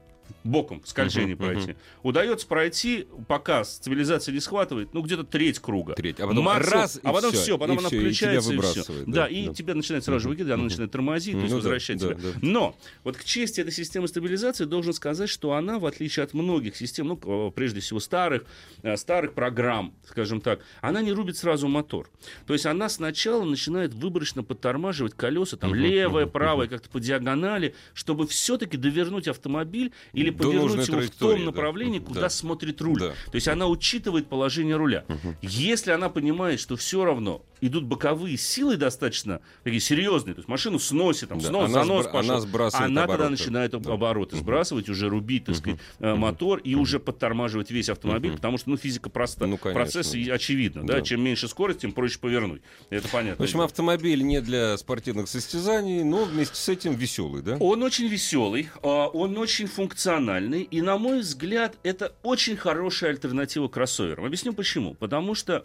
[0.44, 1.76] боком скольжение Мгм, пройти.
[2.02, 5.94] Удается пройти, пока стабилизация не схватывает, ну, где-то треть круга.
[5.94, 6.20] Треть.
[6.20, 8.38] А потом Максимум- раз, и а потом всё, все, потом и она и тебя включается
[8.38, 8.50] и, все.
[8.68, 9.54] выбрасывает, Да, да, и да.
[9.54, 12.18] тебя начинает сразу же выкидывать, она начинает тормозить, то Ну есть да, возвращать да, тебя.
[12.32, 12.38] да.
[12.42, 16.76] Но вот к чести этой системы стабилизации должен сказать, что она, в отличие от многих
[16.76, 18.44] систем, ну, прежде всего старых,
[18.82, 22.10] э, старых программ, скажем так, она не рубит сразу мотор.
[22.46, 28.26] То есть она сначала начинает выборочно подтормаживать колеса, там, левое, правое, как-то по диагонали, чтобы
[28.26, 31.44] все-таки довернуть автомобиль или повернуть его в том да.
[31.46, 32.28] направлении, Мгм, куда да.
[32.28, 32.98] смотрит руль.
[33.00, 33.08] Да.
[33.30, 35.04] То есть она учитывает положение руля.
[35.42, 40.76] Если она понимает, что все равно идут боковые силы достаточно такие серьезные, то есть машину
[40.78, 43.30] в сносе, там, Да, снос, она занос сбра- пошел, она сбрасывает она тогда обороты.
[43.30, 43.92] начинает об- Да.
[43.94, 48.68] обороты сбрасывать, уже рубить, так сказать, э, мотор и уже подтормаживать весь автомобиль, потому что,
[48.70, 49.46] ну, физика проста.
[49.46, 49.80] Ну, конечно.
[49.82, 50.94] Процесс очевидно, да?
[50.94, 51.02] Да.
[51.02, 52.60] чем меньше скорость, тем проще повернуть.
[52.90, 53.42] Это понятно.
[53.42, 57.56] В общем, автомобиль не для спортивных состязаний, но вместе с этим веселый, да?
[57.60, 63.68] Он очень веселый, а, он очень функциональный, и, на мой взгляд, это очень хорошая альтернатива
[63.68, 64.24] кроссоверам.
[64.24, 64.94] Объясню почему.
[64.94, 65.64] Потому что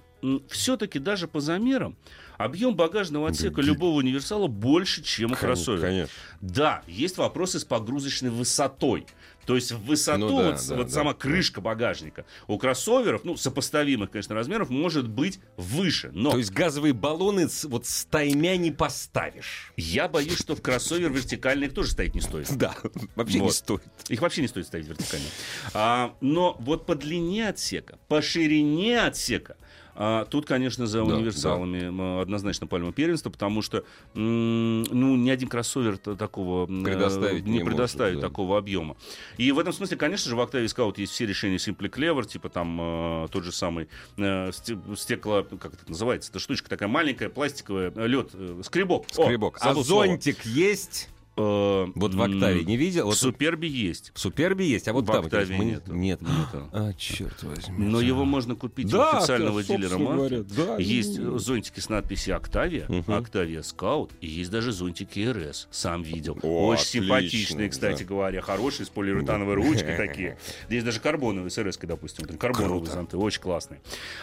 [0.49, 1.95] все-таки даже по замерам
[2.37, 5.81] объем багажного отсека любого универсала больше, чем у кроссовера.
[5.81, 6.13] Конечно.
[6.41, 9.05] Да, есть вопросы с погрузочной высотой.
[9.45, 10.93] То есть в высоту, Ну да, вот, да, вот да.
[10.93, 16.11] сама крышка багажника у кроссоверов, ну, сопоставимых, конечно, размеров, может быть выше.
[16.13, 19.73] Но То есть газовые баллоны вот с таймя не поставишь.
[19.75, 22.55] я боюсь, что в кроссовер вертикальных тоже стоять не стоит.
[22.55, 22.75] Да,
[23.15, 23.55] вообще не Вот.
[23.55, 23.81] стоит.
[24.09, 25.25] Их вообще не стоит ставить вертикально.
[25.73, 29.57] А, но вот по длине отсека, по ширине отсека,
[30.01, 33.83] а, тут, конечно, за Да, универсалами м, однозначно пальма первенства, потому что
[34.13, 38.27] ну, ни один кроссовер такого м, Предоставить не, не может, предоставит да.
[38.29, 38.95] такого объема.
[39.37, 42.47] И в этом смысле, конечно же, в Octavia Scout есть все решения Simply Clever, типа
[42.47, 47.27] там э, тот же самый э, сте- стекло, как это называется, эта штучка такая маленькая,
[47.29, 49.05] пластиковая, э, лед, э, скребок.
[49.17, 49.57] О, Скребок.
[49.59, 50.05] а забыл слово.
[50.07, 51.09] зонтик есть?
[51.39, 53.03] Э, Вот в Октавии не видел?
[53.03, 54.11] В Вот Супербе есть.
[54.13, 55.93] в Супербе есть, а вот в там Октавии мы не- нету.
[55.93, 56.21] нет.
[56.21, 56.69] Нету.
[56.73, 57.75] А, черт возьми.
[57.77, 60.45] Но его можно купить у официального дилера марки.
[60.55, 63.13] да, Есть э, зонтики с надписью «Октавия», Мгм.
[63.13, 65.67] «Октавия Скаут», и есть даже зонтики RS.
[65.71, 66.37] Сам видел.
[66.41, 68.09] О, Очень отлично, симпатичные, кстати да.
[68.09, 68.41] говоря.
[68.41, 70.37] Хорошие, с полиуретановой ручкой такие.
[70.67, 72.25] Здесь даже карбоновые с RS, допустим.
[72.37, 72.91] Карбоновые Круто.
[72.91, 73.79] зонты, очень классные.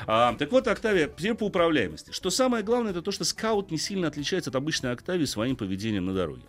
[0.06, 2.10] А, так вот, «Октавия» теперь по управляемости.
[2.12, 6.06] Что самое главное, это то, что Скаут не сильно отличается от обычной «Октавии» своим поведением
[6.06, 6.42] на дороге.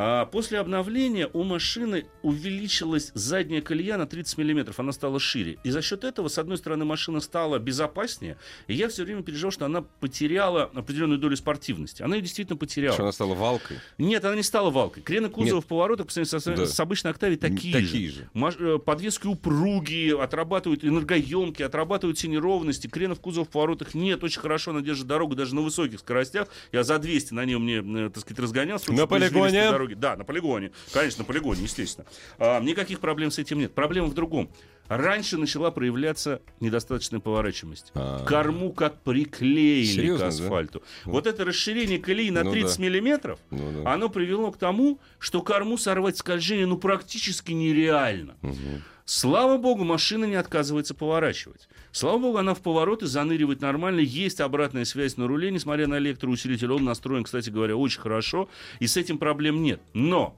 [0.00, 5.58] А, после обновления у машины увеличилась задняя колея на 30 миллиметров, она стала шире.
[5.64, 8.36] И за счет этого, с одной стороны, машина стала безопаснее,
[8.68, 12.02] и я все время переживал, что она потеряла определенную долю спортивности.
[12.02, 12.94] Она ее действительно потеряла.
[12.94, 13.78] Что она стала валкой?
[13.98, 15.02] Нет, она не стала валкой.
[15.02, 15.64] Крены кузова Нет.
[15.64, 16.66] в поворотах по сравнению со- Да.
[16.66, 18.28] с обычной «Октавией» такие, Такие же.
[18.34, 18.56] же.
[18.60, 24.70] Э, Подвески упругие, отрабатывают энергоемкие, отрабатывают все неровности, кренов кузова в поворотах нет, очень хорошо
[24.70, 26.46] она держит дорогу даже на высоких скоростях.
[26.70, 28.92] Я за 200 на нем мне, э, так сказать, разгонялся.
[28.92, 29.87] На полигоне?
[29.94, 30.00] Дороге.
[30.00, 30.72] Да, на полигоне.
[30.92, 32.06] Конечно, на полигоне, естественно.
[32.38, 33.74] А, никаких проблем с этим нет.
[33.74, 34.50] Проблема в другом.
[34.88, 37.90] Раньше начала проявляться недостаточная поворачиваемость.
[37.94, 38.24] А.
[38.24, 40.28] Корму как приклеили Серьезно, к да?
[40.28, 40.82] асфальту.
[41.04, 42.82] Вот это расширение колеи на Ну 30 да.
[42.82, 43.92] миллиметров, Ну да.
[43.92, 48.36] оно привело к тому, что корму сорвать скольжение ну практически нереально.
[48.40, 48.82] Мгм.
[49.04, 51.68] Слава богу, машина не отказывается поворачивать.
[51.98, 53.98] Слава богу, она в повороты заныривает нормально.
[53.98, 56.70] Есть обратная связь на руле, несмотря на электроусилитель.
[56.70, 58.48] Он настроен, кстати говоря, очень хорошо.
[58.78, 59.80] И с этим проблем нет.
[59.94, 60.36] Но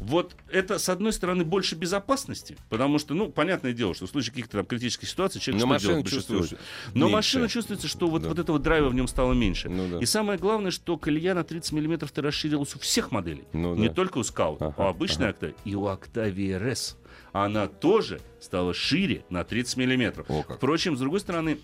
[0.00, 4.32] вот это, с одной стороны, больше безопасности, потому что, ну, понятное дело, что в случае
[4.32, 6.58] каких-то там критических ситуаций человек Но что делает случаев?
[6.92, 7.12] Но меньше.
[7.14, 8.28] машина чувствуется, что вот, Да.
[8.30, 9.68] вот этого драйва в нем стало меньше.
[9.68, 9.98] Ну да.
[10.00, 13.44] И самое главное, что колея на 30 миллиметров то расширилась у всех моделей.
[13.52, 13.94] Ну Не да.
[13.94, 15.54] только у Scout, Ага, а у обычной Octavia.
[15.64, 16.96] И у Octavia RS.
[17.44, 20.26] Она тоже стала шире на 30 миллиметров.
[20.30, 20.56] О как.
[20.56, 21.58] Впрочем, с другой стороны,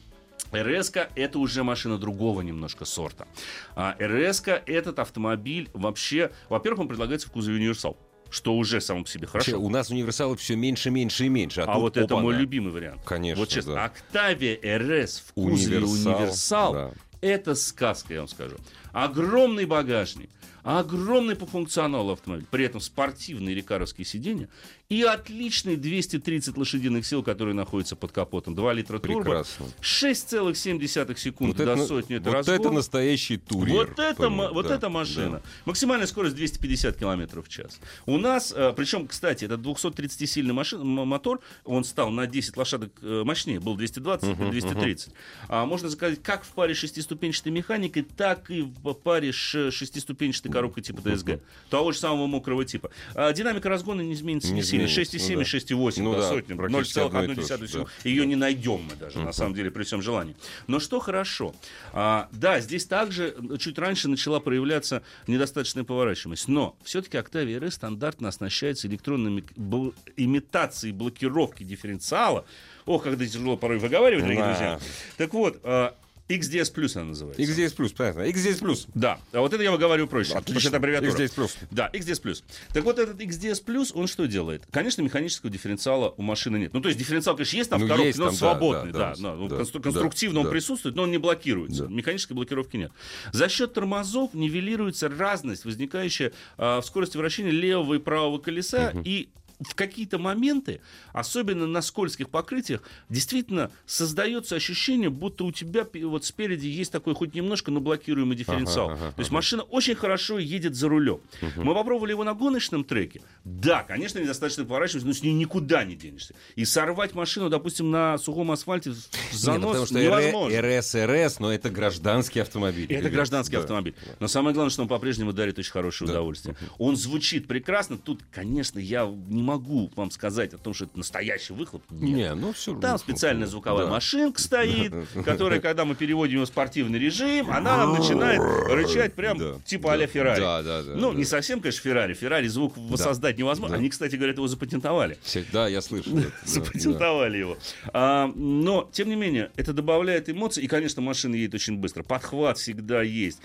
[0.55, 3.27] РС это уже машина другого немножко сорта.
[3.75, 7.97] А РС этот автомобиль вообще, во-первых, он предлагается в кузове универсал,
[8.29, 9.65] что уже само по себе Вообще, хорошо.
[9.65, 11.63] у нас универсалов все меньше, меньше и меньше.
[11.63, 13.01] А, А тут вот это мой любимый вариант.
[13.07, 13.93] Конечно, Вот честно, да.
[14.13, 16.91] Octavia RS в кузове Универсал, универсал, да.
[17.23, 18.57] это сказка, я вам скажу.
[18.93, 20.31] Огромный багажник,
[20.63, 24.49] огромный по функционалу автомобиль, при этом спортивные рекаровские сиденья
[24.93, 28.55] и отличный 230 лошадиных сил, которые находятся под капотом.
[28.55, 29.23] 2 литра турбо.
[29.23, 29.67] Прекрасно.
[29.81, 32.17] 6,7 секунды Вот, до это, сотни.
[32.17, 32.55] Это вот разгон.
[32.55, 33.87] это настоящий турьер.
[33.87, 35.39] Вот это, вот да, эта машина.
[35.39, 35.43] да.
[35.65, 37.81] Максимальная скорость 250 км в час.
[38.05, 43.23] У нас, э, причем, кстати, этот 230-сильный машин, мотор, он стал на 10 лошадок э,
[43.25, 45.15] мощнее, был 220 или 230.
[45.49, 50.83] А можно сказать, как в паре семиступенчатой механикой, так и в паре с шестиступенчатой коробкой
[50.83, 51.41] типа DSG.
[51.71, 52.91] Того же самого мокрого типа.
[53.15, 54.87] А динамика разгона не изменится Не не сильно.
[54.87, 55.51] изменится, 6,7 ну и да.
[55.51, 56.55] 6,8 Ну до да, сотни.
[56.55, 57.91] практически одно и то 0,1 же, секунды.
[58.03, 58.09] да.
[58.09, 60.37] Ее не найдем мы даже, на самом деле, при всем желании.
[60.67, 61.55] Но что хорошо.
[61.93, 66.49] А, да, здесь также чуть раньше начала проявляться недостаточная поворачиваемость.
[66.49, 72.45] Но все-таки Octavia RS стандартно оснащается электронной бл- имитацией блокировки дифференциала.
[72.87, 74.49] Ох, когда тяжело порой выговаривать, дорогие Да.
[74.51, 74.81] друзья.
[75.17, 75.95] Так вот, а,
[76.29, 77.43] XDS Plus она называется.
[77.43, 78.21] XDS плюс, понятно.
[78.23, 78.87] XDS плюс.
[78.95, 81.11] Да, а вот это я выговариваю проще, потому что это аббревиатура.
[81.11, 81.57] XDS плюс.
[81.71, 82.43] Да, XDS Plus.
[82.73, 84.65] Так вот, этот XDS Plus, он что делает?
[84.71, 86.73] Конечно, механического дифференциала у машины нет.
[86.73, 88.99] Ну, то есть дифференциал, конечно, есть там Ну, в коробке, есть но там, свободный, да,
[88.99, 89.15] да.
[89.17, 90.53] да, да, да, констру- да, конструктивно он да.
[90.53, 91.85] присутствует, но он не блокируется.
[91.87, 91.93] Да.
[91.95, 92.93] Механической блокировки нет.
[93.33, 99.29] За счет тормозов нивелируется разность, возникающая а, в скорости вращения левого и правого колеса, и
[99.69, 100.81] в какие-то моменты,
[101.13, 107.35] особенно на скользких покрытиях, действительно создается ощущение, будто у тебя вот спереди есть такой хоть
[107.35, 108.91] немножко, но блокируемый дифференциал.
[108.91, 111.21] Ага, ага, То есть машина очень хорошо едет за рулем.
[111.57, 113.23] Мы попробовали его на гоночном треке.
[113.45, 116.35] Да, конечно, недостаточно поворачиваться, но с ней никуда не денешься.
[116.57, 120.61] И сорвать машину, допустим, на сухом асфальте в Не, ну, занос невозможно.
[120.61, 122.93] РС, РС, но это гражданский автомобиль.
[122.93, 123.61] Это гражданский Да.
[123.63, 123.95] автомобиль.
[124.21, 126.15] Но самое главное, что он по-прежнему дарит очень хорошее Да.
[126.15, 126.57] удовольствие.
[126.79, 127.99] Он звучит прекрасно.
[127.99, 131.83] Тут, конечно, я не могу вам сказать о том, что это настоящий выхлоп.
[131.91, 132.03] Нет.
[132.03, 133.91] Не, ну все Там специальная звуковая Да.
[133.91, 134.93] машинка стоит,
[135.25, 139.89] которая, когда мы переводим ее в спортивный режим, она нам начинает рычать прям Да, типа
[139.89, 140.41] да, а-ля Феррари.
[140.41, 141.19] да, да, да, ну, да.
[141.19, 142.15] не совсем, конечно, Феррари.
[142.15, 143.77] Феррари звук воссоздать невозможно.
[143.77, 143.81] Да.
[143.81, 145.19] Они, кстати, говорят, его запатентовали.
[145.53, 146.19] Да, я слышал.
[146.45, 147.59] Запатентовали его.
[147.93, 150.63] А, но, тем не менее, это добавляет эмоций.
[150.63, 152.03] И, конечно, машина едет очень быстро.
[152.03, 153.39] Подхват всегда есть.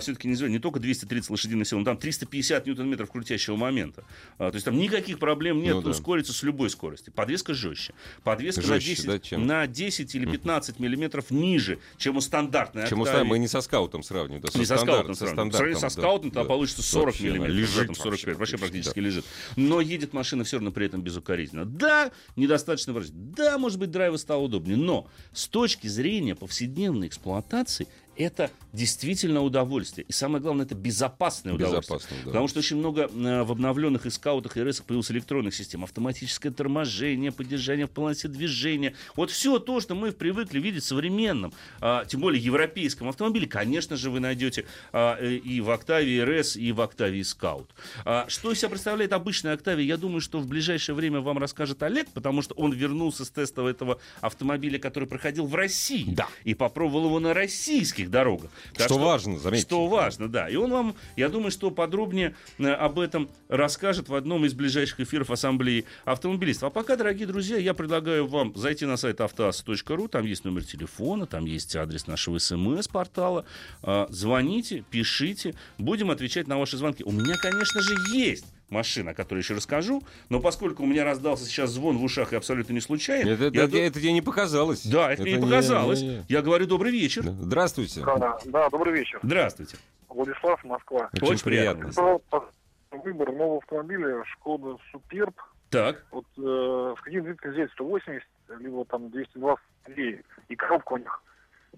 [0.00, 4.04] все-таки не, не только 230 лошадиных сил, но там 350 ньютон-метров крутящего момента.
[4.38, 5.90] А, то есть там никаких проблем нет Ну да.
[5.90, 7.10] ускориться с любой скорости.
[7.10, 7.94] Подвеска жестче.
[8.22, 9.46] Подвеска на, Жестче, 10, да, чем?
[9.46, 13.06] на 10 или 15 миллиметров ниже, чем у стандартной Чем Octavia.
[13.08, 14.42] ставим, мы не со скаутом сравниваем.
[14.42, 15.50] да, Не со скаутом со сравниваем.
[15.50, 16.48] Со стандартом, да, скаутом там да.
[16.48, 18.58] получится 40 Вообще, миллиметров, лежит этом 45, вообще да.
[18.60, 19.24] практически лежит.
[19.56, 21.64] Но едет машина все равно при этом безукоризненно.
[21.64, 23.32] Да, недостаточно выразительно.
[23.36, 24.76] Да, может быть, драйвер стал удобнее.
[24.76, 30.04] Но с точки зрения повседневной эксплуатации, это действительно удовольствие.
[30.08, 31.98] И самое главное, это безопасное удовольствие.
[31.98, 32.30] Безопасное, да.
[32.30, 35.84] Потому что очень много в обновленных и скаутах, и РСах появилось электронных систем.
[35.84, 38.94] Автоматическое торможение, поддержание в полосе движения.
[39.16, 43.96] Вот все то, что мы привыкли видеть в современном, а, тем более европейском автомобиле, конечно
[43.96, 47.66] же, вы найдете а, э, и в Octavia RS, и в Octavia Scout.
[48.04, 51.82] А, что из себя представляет обычная Octavia, я думаю, что в ближайшее время вам расскажет
[51.82, 56.04] Олег, потому что он вернулся с тестов этого автомобиля, который проходил в России.
[56.08, 56.28] Да.
[56.44, 58.50] И попробовал его на российских дорогах.
[58.74, 59.66] Так Что важно, заметьте.
[59.66, 60.48] Что важно, да.
[60.48, 65.00] И он вам, я думаю, что подробнее э, об этом расскажет в одном из ближайших
[65.00, 66.68] эфиров Ассамблеи автомобилистов.
[66.68, 71.26] А пока, дорогие друзья, я предлагаю вам зайти на сайт автоаз.ру, там есть номер телефона,
[71.26, 73.44] там есть адрес нашего СМС-портала.
[73.82, 77.04] А, Звоните, пишите, будем отвечать на ваши звонки.
[77.04, 81.44] У меня, конечно же, есть машина, о которой еще расскажу, но поскольку у меня раздался
[81.46, 84.12] сейчас звон в ушах и абсолютно не случайно, Это, это- я это- ду- это тебе
[84.12, 84.84] не показалось.
[84.84, 86.00] да, это, мне не не- показалось.
[86.02, 86.24] не- не.
[86.28, 87.22] Я говорю добрый вечер.
[87.22, 88.02] Здравствуйте.
[88.04, 89.18] Да, да, добрый вечер.
[89.22, 89.76] Здравствуйте.
[90.08, 91.08] Владислав, Москва.
[91.14, 91.88] Очень, Очень приятно.
[91.88, 92.44] приятно.
[92.90, 95.34] Выбор нового автомобиля Шкода Суперб.
[95.70, 96.04] Так.
[96.12, 98.22] Вот э, с каким двигателем здесь 180,
[98.60, 100.20] либо там 223.
[100.48, 101.22] И коробка у них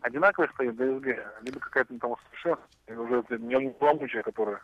[0.03, 2.15] одинаковая стоит, DSG, либо какая-то там
[2.87, 4.61] или уже это не полномочия, которая.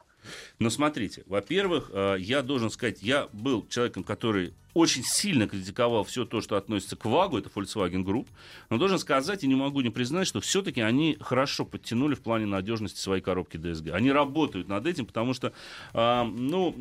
[0.58, 6.24] Но смотрите, во-первых, э, я должен сказать, я был человеком, который очень сильно критиковал все
[6.24, 8.26] то, что относится к ВАГу, это Volkswagen Group,
[8.70, 12.46] но должен сказать и не могу не признать, что все-таки они хорошо подтянули в плане
[12.46, 13.90] надежности своей коробки DSG.
[13.90, 15.52] Они работают над этим, потому что,
[15.92, 16.74] а, ну,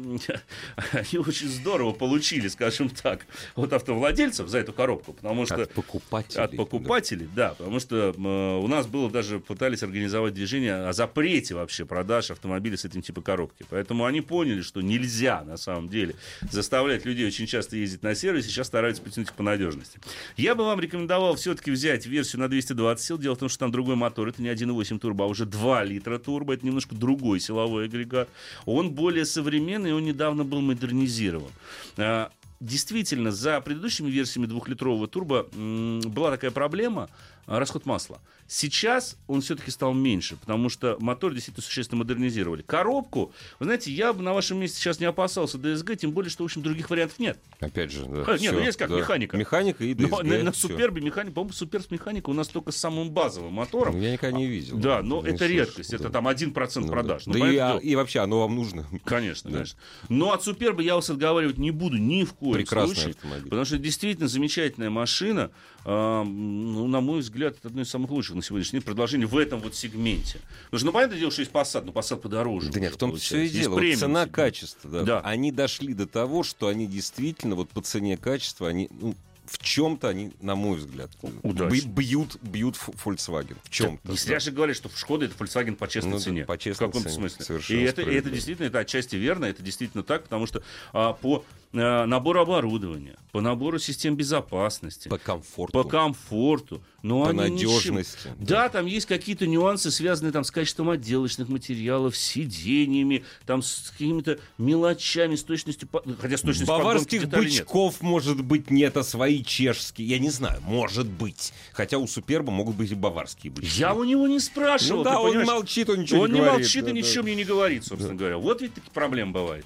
[0.93, 5.63] они очень здорово получили, скажем так, от автовладельцев за эту коробку, потому что...
[5.63, 6.43] От покупателей.
[6.43, 11.55] От покупателей, да, потому что э, у нас было даже пытались организовать движение о запрете
[11.55, 13.65] вообще продаж автомобилей с этим типом коробки.
[13.69, 16.15] Поэтому они поняли, что нельзя на самом деле
[16.51, 19.99] заставлять людей очень часто ездить на сервис, сейчас стараются потянуть их по надежности.
[20.35, 23.17] Я бы вам рекомендовал все-таки взять версию на 220 сил.
[23.17, 24.27] Дело в том, что там другой мотор.
[24.27, 26.53] Это не 1.8 турбо, а уже 2 литра турбо.
[26.53, 28.27] Это немножко другой силовой агрегат.
[28.65, 31.51] Он более современный, он недавно был модернизирован.
[31.97, 37.09] А, Действительно, за предыдущими версиями двухлитрового турбо была такая проблема
[37.47, 38.21] а, расход масла.
[38.53, 42.61] Сейчас он все-таки стал меньше, потому что мотор действительно существенно модернизировали.
[42.63, 46.43] Коробку, вы знаете, я бы на вашем месте сейчас не опасался DSG, тем более, что,
[46.43, 47.39] в общем, других вариантов нет.
[47.61, 48.25] Опять же, да.
[48.27, 48.97] А, не, ну всё, есть как, да.
[48.97, 49.37] механика.
[49.37, 50.51] Механика и Но DSG, на, на.
[50.53, 53.95] Супербе механика, по-моему, Супер с механикой у нас только с самым базовым мотором.
[53.95, 54.77] Ну, Я никогда не видел.
[54.77, 55.95] Да, но Не это слышал, редкость, да.
[55.95, 57.23] это там 1% Ну, продаж.
[57.23, 58.85] Да, Ну, Да и, а- и вообще, оно вам нужно.
[59.05, 59.59] Конечно, Да.
[59.59, 59.79] конечно.
[60.09, 63.11] Но от Суперба я вас отговаривать не буду ни в коем Прекрасный случае.
[63.11, 63.45] автомобиль.
[63.45, 65.51] Потому что действительно замечательная машина.
[65.85, 69.37] А, ну, на мой взгляд, это одно из самых лучших на сегодняшний день предложений в
[69.37, 70.39] этом вот сегменте.
[70.65, 72.71] Потому что, ну, понятное дело, что есть Passat, но Passat подороже.
[72.71, 73.61] Да нет, в том-то все и получается.
[73.61, 73.73] Дело.
[73.75, 73.99] Вот.
[73.99, 75.03] Цена-качество, да.
[75.03, 75.19] Да.
[75.21, 80.31] Они дошли до того, что они действительно вот по цене-качество, они ну, в чем-то они,
[80.41, 81.11] на мой взгляд,
[81.43, 81.89] Удачно.
[81.89, 83.57] бьют, бьют Volkswagen.
[83.63, 84.09] В чем-то.
[84.11, 86.45] Не зря же говорят, что Шкода это Volkswagen по честной Ну да, цене.
[86.45, 87.21] по честной в каком-то цене.
[87.21, 87.45] смысле.
[87.45, 90.63] Совершенно И это, и это действительно, это отчасти верно, это действительно так, потому что
[90.93, 91.43] а, по
[91.73, 95.71] а, набору оборудования, по набору систем безопасности, По комфорту.
[95.71, 100.51] по комфорту, но По они ничем- надежности, Да, там есть какие-то нюансы, связанные там с
[100.51, 105.87] качеством отделочных материалов, с сиденьями, там с какими-то мелочами, с точностью,
[106.19, 107.61] хотя с точностью Баварских деталей нет.
[107.61, 110.07] бычков, может быть, нет, а свои чешские.
[110.09, 111.53] Я не знаю, может быть.
[111.71, 113.79] Хотя у Суперба могут быть и баварские бычки.
[113.79, 114.99] Я у него не спрашивал.
[114.99, 115.47] Ну да, он понимаешь?
[115.47, 116.59] молчит, он ничего он не не говорит.
[116.65, 116.99] молчит Да, и да.
[116.99, 118.37] ничего мне не говорит, собственно говоря.
[118.37, 119.65] Вот ведь такие проблемы бывают.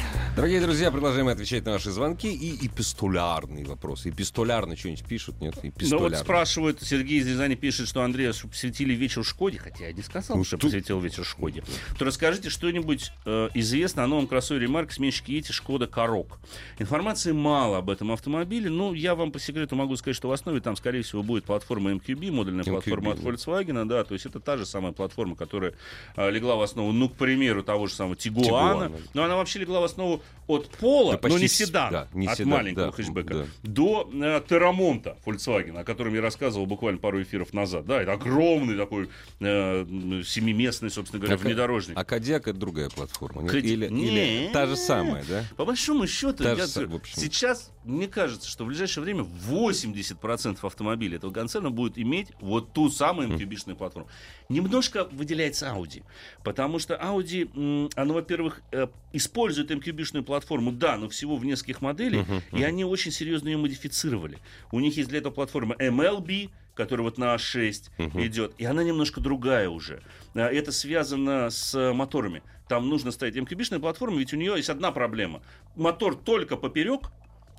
[0.33, 4.09] Дорогие друзья, продолжаем отвечать на ваши звонки и эпистолярные вопросы.
[4.11, 5.41] Эпистолярно что-нибудь пишут?
[5.41, 9.93] Нет, Ну вот спрашивают, Сергей из Рязани пишет, что Андрея посвятили вечер Шкоде, хотя я
[9.93, 11.63] не сказал, Ну, что тут- посвятил вечер Шкоде.
[11.99, 16.39] То расскажите что-нибудь э, известно о новом кроссовере марки сменщики Ети Шкода Корок.
[16.79, 20.61] Информации мало об этом автомобиле, но я вам по секрету могу сказать, что в основе
[20.61, 23.19] там, скорее всего, будет платформа MQB, модульная MQB, платформа от.
[23.19, 25.73] Volkswagen, да, то есть это та же самая платформа, которая
[26.15, 28.91] э, легла в основу, ну, к примеру, того же самого Тигуана, Тигуана.
[29.13, 32.37] но она вообще легла в основу от Пола, Да но не седан, да, не от
[32.37, 33.45] седан, маленького да, хэтчбека, да.
[33.63, 37.85] до э, Террамонта Volkswagen, о котором я рассказывал буквально пару эфиров назад.
[37.85, 39.09] Да, это огромный такой
[39.39, 39.85] э,
[40.25, 41.97] семиместный, собственно говоря, А внедорожник.
[41.97, 43.43] А Кодиак это другая платформа.
[43.43, 43.53] нет?
[43.55, 45.45] Или, или та же самая, да?
[45.55, 47.19] По большому счету, же я в общем.
[47.19, 52.89] сейчас мне кажется, что в ближайшее время 80% автомобилей этого концерна будет иметь вот ту
[52.89, 54.09] самую MQB-шную платформу.
[54.49, 56.03] Немножко выделяется Audi,
[56.43, 59.71] потому что Audi, оно, во-первых, э, использует
[60.11, 64.37] MQB-шную платформу, да, но всего в нескольких моделей, и они очень серьезно ее модифицировали.
[64.71, 67.89] У них есть для этого платформа MLB, которая вот на А6
[68.25, 70.01] идет, и она немножко другая уже.
[70.33, 72.43] А, Это связано с моторами.
[72.67, 75.41] Там нужно ставить MQB-шная платформа, ведь у нее есть одна проблема.
[75.75, 77.11] Мотор только поперек,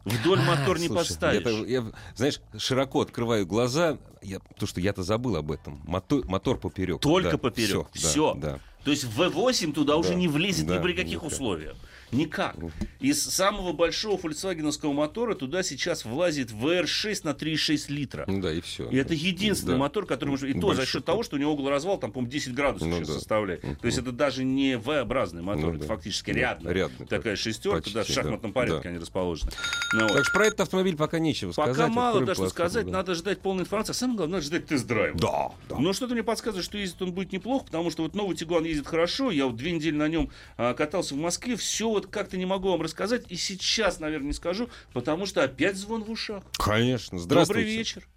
[0.06, 1.40] вдоль мотор не Слушай, поставишь.
[1.42, 1.84] это- я,
[2.14, 5.82] знаешь, широко открываю глаза, я, потому что я-то забыл об этом.
[5.86, 7.00] Мотор, мотор поперек.
[7.00, 7.88] Только да, поперек.
[7.92, 8.34] всё, Все.
[8.34, 8.58] Да, да.
[8.84, 11.24] То есть V8 туда уже Да, не влезет да, ни при каких никак.
[11.30, 11.76] условиях.
[12.12, 12.54] Никак.
[13.00, 18.24] Из самого большого фольксвагеновского мотора туда сейчас влазит VR6 на 3,6 литра.
[18.28, 18.88] Ну да, и все.
[18.90, 19.78] И это единственный Да.
[19.78, 20.48] мотор, который может...
[20.48, 20.86] И то за Большой.
[20.86, 23.14] счет того, что у него угол развала там, по-моему, 10 градусов Ну сейчас да.
[23.14, 23.62] составляет.
[23.62, 25.86] То есть это даже не V-образный мотор, Ну это да.
[25.86, 26.72] фактически Да, рядная.
[26.74, 28.60] рядный Такая шестерка, Почти, да, в шахматном да.
[28.60, 28.88] порядке Да.
[28.90, 29.50] они расположены.
[29.94, 30.12] Ну вот.
[30.12, 31.92] Так что про этот автомобиль пока нечего Пока сказать.
[31.94, 32.92] мало, Откроем да, что сказать, да.
[32.92, 33.92] надо ждать полной информации.
[33.92, 35.18] А самое главное, надо ждать тест-драйва.
[35.18, 35.78] Да, да.
[35.78, 38.86] Но что-то мне подсказывает, что ездит он будет неплохо, потому что вот новый Тигуан ездит
[38.86, 39.30] хорошо.
[39.30, 41.56] Я вот две недели на нем а, катался в Москве.
[41.56, 43.24] Все вот как-то не могу вам рассказать.
[43.28, 46.44] И сейчас, наверное, не скажу, потому что опять звон в ушах.
[46.58, 47.18] Конечно.
[47.18, 47.60] Здравствуйте.
[47.60, 48.08] Добрый вечер.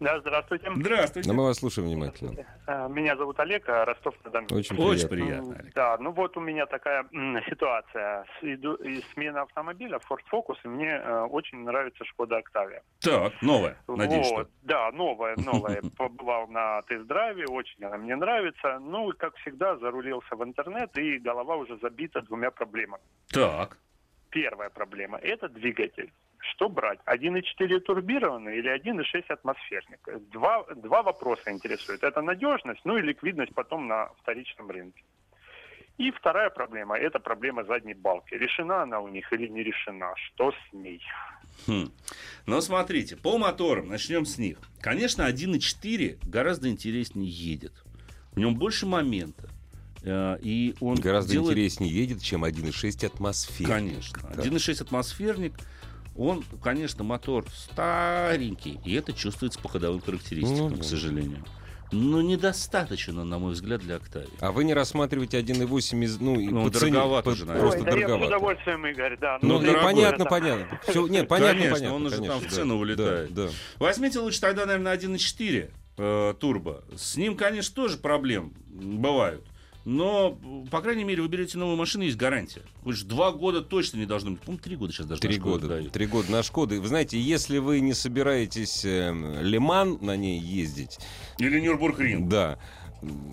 [0.00, 0.70] Да, здравствуйте.
[0.76, 1.28] Здравствуйте.
[1.28, 2.46] Да мы вас слушаем внимательно.
[2.66, 4.46] Э, Меня зовут Олег, а Ростов-на-Дону.
[4.50, 5.08] Очень Очень приятно.
[5.08, 5.56] приятно.
[5.60, 5.74] Олег.
[5.74, 7.04] Да, ну вот у меня такая
[7.48, 8.24] ситуация.
[8.40, 12.82] С- иду- из смены автомобиля Ford Focus, и мне э, очень нравится Шкода Октавия.
[13.00, 13.76] Так, новое.
[13.88, 14.50] Надеюсь, вот, что.
[14.62, 15.82] да, новая, новая.
[15.98, 18.78] Побывал на тест-драйве, очень она мне нравится.
[18.78, 23.02] Ну, как всегда, зарулился в интернет, и голова уже забита двумя проблемами.
[23.30, 23.76] Так.
[24.30, 26.12] Первая проблема– это двигатель.
[26.38, 27.00] Что брать?
[27.06, 30.00] 1,4 турбированный или 1,6 атмосферник?
[30.30, 32.02] Два, два вопроса интересуют.
[32.02, 35.02] Это надежность, ну и ликвидность потом на вторичном рынке.
[35.98, 38.32] И вторая проблема– это проблема задней балки.
[38.32, 40.14] Решена она у них или не решена?
[40.16, 41.02] Что с ней?
[41.66, 41.92] Хм.
[42.46, 44.58] Но смотрите, по моторам, начнем с них.
[44.80, 47.72] Конечно, 1.4 гораздо интереснее едет.
[48.32, 49.50] В нем больше момента.
[50.02, 53.66] Э, И он Гораздо делает интереснее едет, чем 1.6 атмосфер.
[53.66, 54.30] Конечно.
[54.34, 54.42] Да.
[54.42, 55.54] 1.6 атмосферник,
[56.16, 60.82] он, конечно, мотор старенький, и это чувствуется по ходовым характеристикам, Ну, к да.
[60.84, 61.44] сожалению.
[61.92, 64.28] Но недостаточно, на мой взгляд, для Октавии.
[64.38, 66.20] А вы не рассматриваете 1.8 из...
[66.20, 67.68] Ну, и Ну, по цене- дороговато по- уже, наверное.
[67.68, 68.26] Просто да я с дороговато.
[68.36, 69.38] удовольствием, Игорь, да.
[69.42, 70.80] Ну, Ну, да, дорогой, понятно, это- понятно.
[70.86, 71.96] Все, нет, понятно, Конечно, понятно.
[71.96, 72.56] он уже там конечно, в да.
[72.56, 73.34] цену улетает.
[73.34, 73.52] Да, да.
[73.80, 76.84] Возьмите лучше тогда, наверное, 1.4 э, турбо.
[76.96, 79.44] С ним, конечно, тоже проблем бывают.
[79.86, 80.38] Но,
[80.70, 82.60] по крайней мере, вы берете новую машину, есть гарантия.
[82.82, 84.40] Вы же два года точно не должны быть.
[84.40, 85.92] По-моему, три года сейчас даже Три года, дают.
[85.92, 86.80] три года на Шкоды.
[86.80, 90.98] Вы знаете, если вы не собираетесь э, Лиман на ней ездить,
[91.38, 92.28] Или Нюрбургринг.
[92.28, 92.58] да,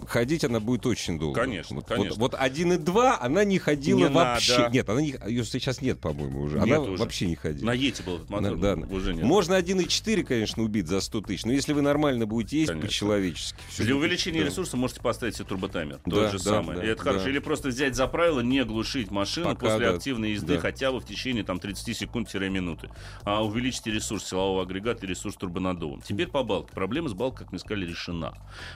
[0.07, 1.39] ходить она будет очень долго.
[1.39, 2.15] Конечно, вот, конечно.
[2.19, 4.57] Вот, вот 1.2 она не ходила Не вообще.
[4.57, 4.73] надо.
[4.73, 6.59] Нет, она не, ее сейчас нет, по-моему, уже.
[6.59, 6.97] Нет она уже.
[6.97, 7.65] вообще не ходила.
[7.67, 9.25] На Ете был этот мотор, Да, уже нет.
[9.25, 13.57] Можно 1.4, конечно, убить за 100 тысяч, но если вы нормально будете есть по-человечески.
[13.77, 14.45] Для увеличения да.
[14.47, 15.99] ресурса можете поставить себе турботаймер.
[16.05, 16.75] Да, Тот же да, самый.
[16.77, 17.25] да, И это хорошо.
[17.25, 17.29] да.
[17.29, 20.59] Или просто взять за правило не глушить машину Пока, после да, активной езды да.
[20.59, 22.89] хотя бы в течение там, 30 секунд-минуты.
[23.23, 26.01] А увеличите ресурс силового агрегата и ресурс турбонаддува.
[26.01, 26.71] Теперь по балке.
[26.73, 28.33] Проблема с балкой, как мы сказали, решена.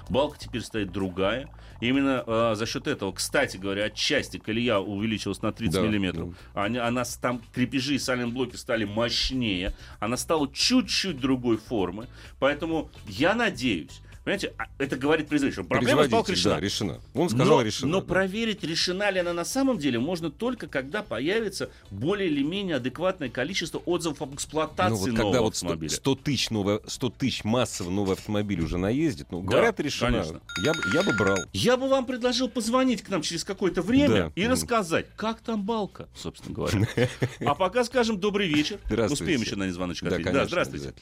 [0.09, 1.49] Балка теперь стоит другая.
[1.81, 6.35] Именно а, за счет этого, кстати говоря, отчасти колея увеличилась на 30 Да, миллиметров.
[6.53, 9.73] Она, она с- там крепежи и сайлент-блоки стали мощнее.
[9.99, 12.07] Она стала чуть-чуть другой формы.
[12.39, 15.63] Поэтому я надеюсь, понимаете, а, это говорит производитель.
[15.63, 16.55] Проблема с балкой Производитель, решена.
[16.55, 16.59] да,
[16.99, 17.21] решена.
[17.21, 17.91] Он сказал, но, решена.
[17.91, 18.07] но да.
[18.07, 23.29] проверить, решена ли она на самом деле, можно только когда появится более или менее адекватное
[23.29, 25.89] количество отзывов об эксплуатации Ну, вот нового когда вот 100, автомобиля.
[25.91, 30.11] 100 тысяч, новое, 100 тысяч массово новый автомобиль уже наездит, ну, Да, говорят, решена.
[30.11, 30.41] конечно.
[30.63, 31.37] Я, бы- я бы брал.
[31.53, 34.31] Я бы вам предложил позвонить к нам через какое-то время Да.
[34.35, 36.87] и рассказать, как там балка, собственно говоря.
[37.45, 38.77] А пока скажем добрый вечер.
[38.85, 39.23] Здравствуйте.
[39.23, 40.31] Успеем еще на звоночек ответить.
[40.33, 40.93] Да, здравствуйте.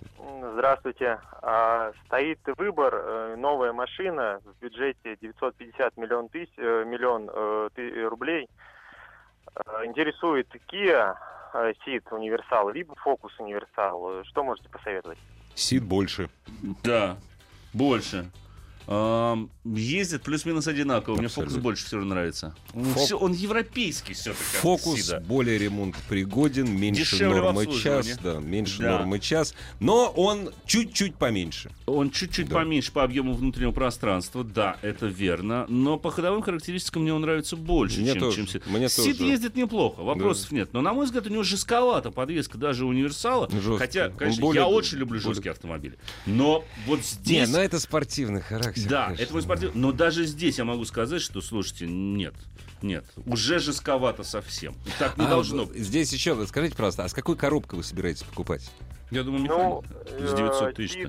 [0.53, 1.19] Здравствуйте.
[1.41, 2.93] А, стоит выбор,
[3.37, 8.47] новая машина в бюджете 950 миллион, тысяч, э, миллион э, ты- рублей.
[9.55, 11.15] Э, интересует Kia
[11.53, 14.19] э, Ceed универсал, либо Focus универсал.
[14.21, 15.17] Э, Что можете посоветовать?
[15.55, 16.29] Сид больше.
[16.83, 17.17] Да,
[17.73, 18.29] больше.
[19.65, 21.15] Ездит плюс-минус одинаково.
[21.17, 21.51] Мне Абсолютно.
[21.53, 22.55] фокус больше всего нравится.
[22.73, 24.41] Он, Фок- всё- он европейский все-таки.
[24.61, 28.97] Фокус более ремонтопригоден, меньше Дешевле нормы час, да, меньше Да.
[28.97, 31.69] нормы час, но он чуть-чуть поменьше.
[31.85, 32.55] Он чуть-чуть Да.
[32.55, 35.67] поменьше по объему внутреннего пространства, да, это верно.
[35.69, 38.65] Но по ходовым характеристикам мне он нравится больше, Мне чем, тоже, чем Сид.
[38.65, 39.29] мне Сид тоже.
[39.31, 40.73] ездит неплохо, вопросов нет.
[40.73, 43.47] Но, на мой взгляд, у него жестковата подвеска даже универсала.
[43.51, 43.77] Жесткая.
[43.77, 45.97] Хотя, Он конечно, более- я очень люблю более- жесткие автомобили.
[46.25, 47.49] Но вот Не, здесь...
[47.49, 48.78] ну это спортивный характер.
[48.87, 49.23] Да, конечно.
[49.23, 49.81] это мой спортивный.
[49.81, 52.33] Но даже здесь я могу сказать, что, слушайте, нет.
[52.81, 54.73] Нет, уже жестковато совсем.
[54.99, 55.77] Так не А, должно быть.
[55.77, 58.71] Здесь еще, скажите, пожалуйста, а с какой коробкой вы собираетесь покупать?
[59.11, 60.29] Я думаю, Ну, механик.
[60.29, 61.07] с 900 тысяч.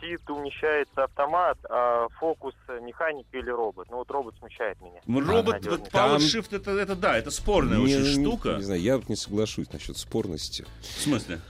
[0.00, 3.88] Ceed умещается автомат, а Focus э, механика или робот.
[3.90, 5.00] Ну вот робот смущает меня.
[5.26, 5.78] Робот, надежный.
[5.78, 8.54] вот Там- PowerShift, это, это да, это спорная Не- очень не- штука.
[8.54, 10.64] Не, знаю, я вот не соглашусь насчет спорности.
[10.82, 11.40] В смысле?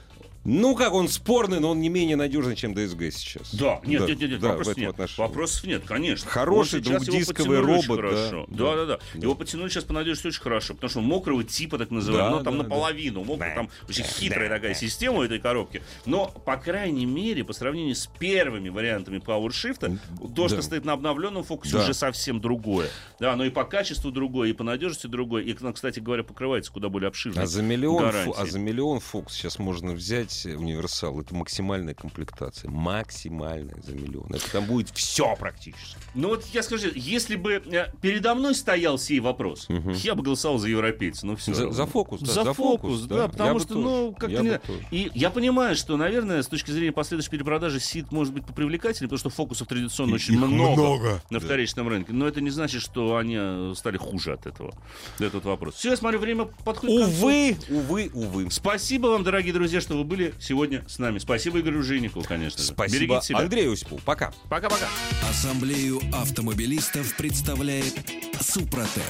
[0.45, 3.53] Ну как, он спорный, но он не менее надежный, чем DSG сейчас.
[3.53, 4.89] Да, нет, Да, нет, нет, нет, да, вопросов нет.
[4.91, 5.27] отношении.
[5.27, 6.29] Вопросов нет, конечно.
[6.29, 8.45] Хороший двухдисковый робот, да, хорошо.
[8.47, 8.57] да.
[8.57, 8.99] Да, да, да.
[9.13, 9.19] Да.
[9.21, 12.43] Его подтянули сейчас по надежности очень хорошо, потому что мокрого типа, так называемый, Да, ну
[12.43, 13.23] там да, наполовину.
[13.25, 13.55] Мокрый, Да.
[13.55, 15.81] там очень хитрая такая система у этой коробки.
[16.05, 19.99] Но, по крайней мере, по сравнению с первыми вариантами PowerShift,
[20.35, 22.87] то, что стоит на обновленном фокусе, уже совсем другое.
[23.19, 25.43] Да, но и по качеству другое, и по надежности другое.
[25.43, 27.41] И, кстати говоря, покрывается куда более обширно.
[27.41, 31.19] А за миллион, фу- а за миллион Фокс сейчас можно взять э, универсал.
[31.19, 32.69] Это максимальная комплектация.
[32.69, 34.27] Максимальная за миллион.
[34.29, 35.97] Это там будет все практически.
[36.15, 39.91] Ну вот я скажу, если бы э, передо мной стоял сей вопрос, Мгм.
[39.93, 41.25] я бы голосовал за европейца.
[41.25, 41.53] Ну все.
[41.53, 44.59] За, за фокус, да, За, фокус, да, Я потому бы что, ну, как-то Я не...
[44.91, 49.19] И я понимаю, что, наверное, с точки зрения последующей перепродажи СИД может быть попривлекательнее, потому
[49.19, 51.21] что фокусов традиционно очень Их много, много.
[51.29, 51.45] на Да.
[51.45, 52.13] вторичном рынке.
[52.13, 54.73] Но это не значит, что они э, стали хуже от этого.
[55.19, 55.75] Этот вопрос.
[55.75, 57.07] Все, я смотрю, время подходит.
[57.07, 58.47] Увы, увы, увы.
[58.51, 61.19] Спасибо вам, дорогие друзья, что вы были сегодня с нами.
[61.19, 62.71] Спасибо Игорю Женикову, конечно же.
[62.71, 63.39] Спасибо Берегите себя.
[63.39, 64.01] Андрею Осипову.
[64.05, 64.33] Пока.
[64.49, 64.87] Пока-пока.
[65.29, 67.93] Ассамблею автомобилистов представляет
[68.39, 69.03] Супротек.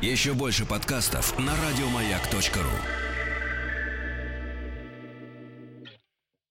[0.00, 3.11] Еще больше подкастов на радиомаяк.ру.